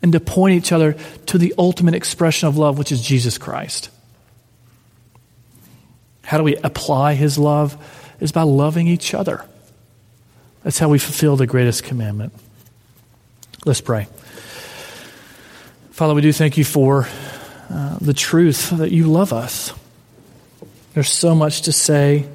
and 0.00 0.12
to 0.12 0.18
point 0.18 0.54
each 0.54 0.72
other 0.72 0.96
to 1.26 1.36
the 1.36 1.52
ultimate 1.58 1.94
expression 1.94 2.48
of 2.48 2.56
love, 2.56 2.78
which 2.78 2.92
is 2.92 3.02
Jesus 3.02 3.36
Christ. 3.36 3.90
How 6.22 6.38
do 6.38 6.44
we 6.44 6.56
apply 6.56 7.12
his 7.12 7.36
love? 7.36 7.76
Is 8.20 8.32
by 8.32 8.44
loving 8.44 8.86
each 8.86 9.12
other. 9.12 9.44
That's 10.68 10.78
how 10.78 10.90
we 10.90 10.98
fulfill 10.98 11.36
the 11.36 11.46
greatest 11.46 11.84
commandment. 11.84 12.34
Let's 13.64 13.80
pray. 13.80 14.06
Father, 15.92 16.12
we 16.12 16.20
do 16.20 16.30
thank 16.30 16.58
you 16.58 16.64
for 16.64 17.08
uh, 17.70 17.96
the 18.02 18.12
truth 18.12 18.68
that 18.76 18.92
you 18.92 19.06
love 19.06 19.32
us. 19.32 19.72
There's 20.92 21.08
so 21.08 21.34
much 21.34 21.62
to 21.62 21.72
say 21.72 22.28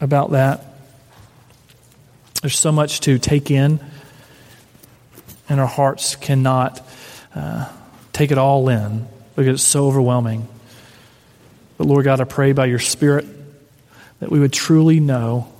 about 0.00 0.30
that. 0.30 0.64
There's 2.40 2.58
so 2.58 2.72
much 2.72 3.00
to 3.00 3.18
take 3.18 3.50
in, 3.50 3.80
and 5.50 5.60
our 5.60 5.66
hearts 5.66 6.16
cannot 6.16 6.80
uh, 7.34 7.70
take 8.14 8.30
it 8.30 8.38
all 8.38 8.66
in 8.70 9.06
because 9.36 9.60
it's 9.60 9.62
so 9.62 9.88
overwhelming. 9.88 10.48
But 11.76 11.86
Lord 11.86 12.06
God, 12.06 12.22
I 12.22 12.24
pray 12.24 12.52
by 12.52 12.64
your 12.64 12.78
Spirit 12.78 13.26
that 14.20 14.30
we 14.30 14.40
would 14.40 14.54
truly 14.54 15.00
know 15.00 15.53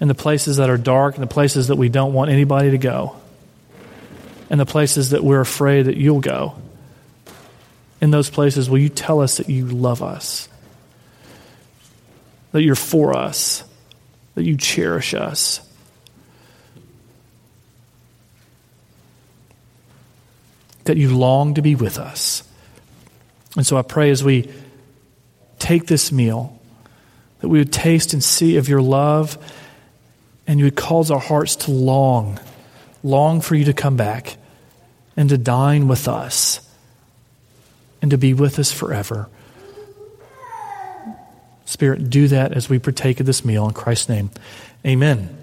in 0.00 0.08
the 0.08 0.14
places 0.14 0.56
that 0.56 0.70
are 0.70 0.78
dark, 0.78 1.14
in 1.14 1.20
the 1.20 1.26
places 1.26 1.68
that 1.68 1.76
we 1.76 1.88
don't 1.88 2.12
want 2.12 2.30
anybody 2.30 2.70
to 2.70 2.78
go, 2.78 3.16
in 4.48 4.58
the 4.58 4.66
places 4.66 5.10
that 5.10 5.22
we're 5.22 5.40
afraid 5.40 5.82
that 5.82 5.96
you'll 5.96 6.20
go. 6.20 6.54
In 8.00 8.10
those 8.10 8.30
places, 8.30 8.70
will 8.70 8.78
you 8.78 8.88
tell 8.88 9.20
us 9.20 9.36
that 9.36 9.50
you 9.50 9.66
love 9.66 10.02
us, 10.02 10.48
that 12.52 12.62
you're 12.62 12.74
for 12.74 13.14
us, 13.14 13.62
that 14.34 14.44
you 14.44 14.56
cherish 14.56 15.12
us. 15.12 15.60
That 20.84 20.96
you 20.96 21.16
long 21.16 21.54
to 21.54 21.62
be 21.62 21.74
with 21.74 21.98
us. 21.98 22.42
And 23.56 23.66
so 23.66 23.76
I 23.76 23.82
pray 23.82 24.10
as 24.10 24.24
we 24.24 24.50
take 25.58 25.86
this 25.86 26.10
meal, 26.10 26.58
that 27.40 27.48
we 27.48 27.58
would 27.58 27.72
taste 27.72 28.14
and 28.14 28.24
see 28.24 28.56
of 28.56 28.68
your 28.68 28.80
love, 28.80 29.36
and 30.50 30.58
you 30.58 30.64
would 30.64 30.74
cause 30.74 31.12
our 31.12 31.20
hearts 31.20 31.54
to 31.54 31.70
long, 31.70 32.36
long 33.04 33.40
for 33.40 33.54
you 33.54 33.66
to 33.66 33.72
come 33.72 33.96
back 33.96 34.36
and 35.16 35.28
to 35.28 35.38
dine 35.38 35.86
with 35.86 36.08
us 36.08 36.68
and 38.02 38.10
to 38.10 38.18
be 38.18 38.34
with 38.34 38.58
us 38.58 38.72
forever. 38.72 39.28
Spirit, 41.66 42.10
do 42.10 42.26
that 42.26 42.52
as 42.52 42.68
we 42.68 42.80
partake 42.80 43.20
of 43.20 43.26
this 43.26 43.44
meal. 43.44 43.64
In 43.68 43.74
Christ's 43.74 44.08
name, 44.08 44.32
amen. 44.84 45.39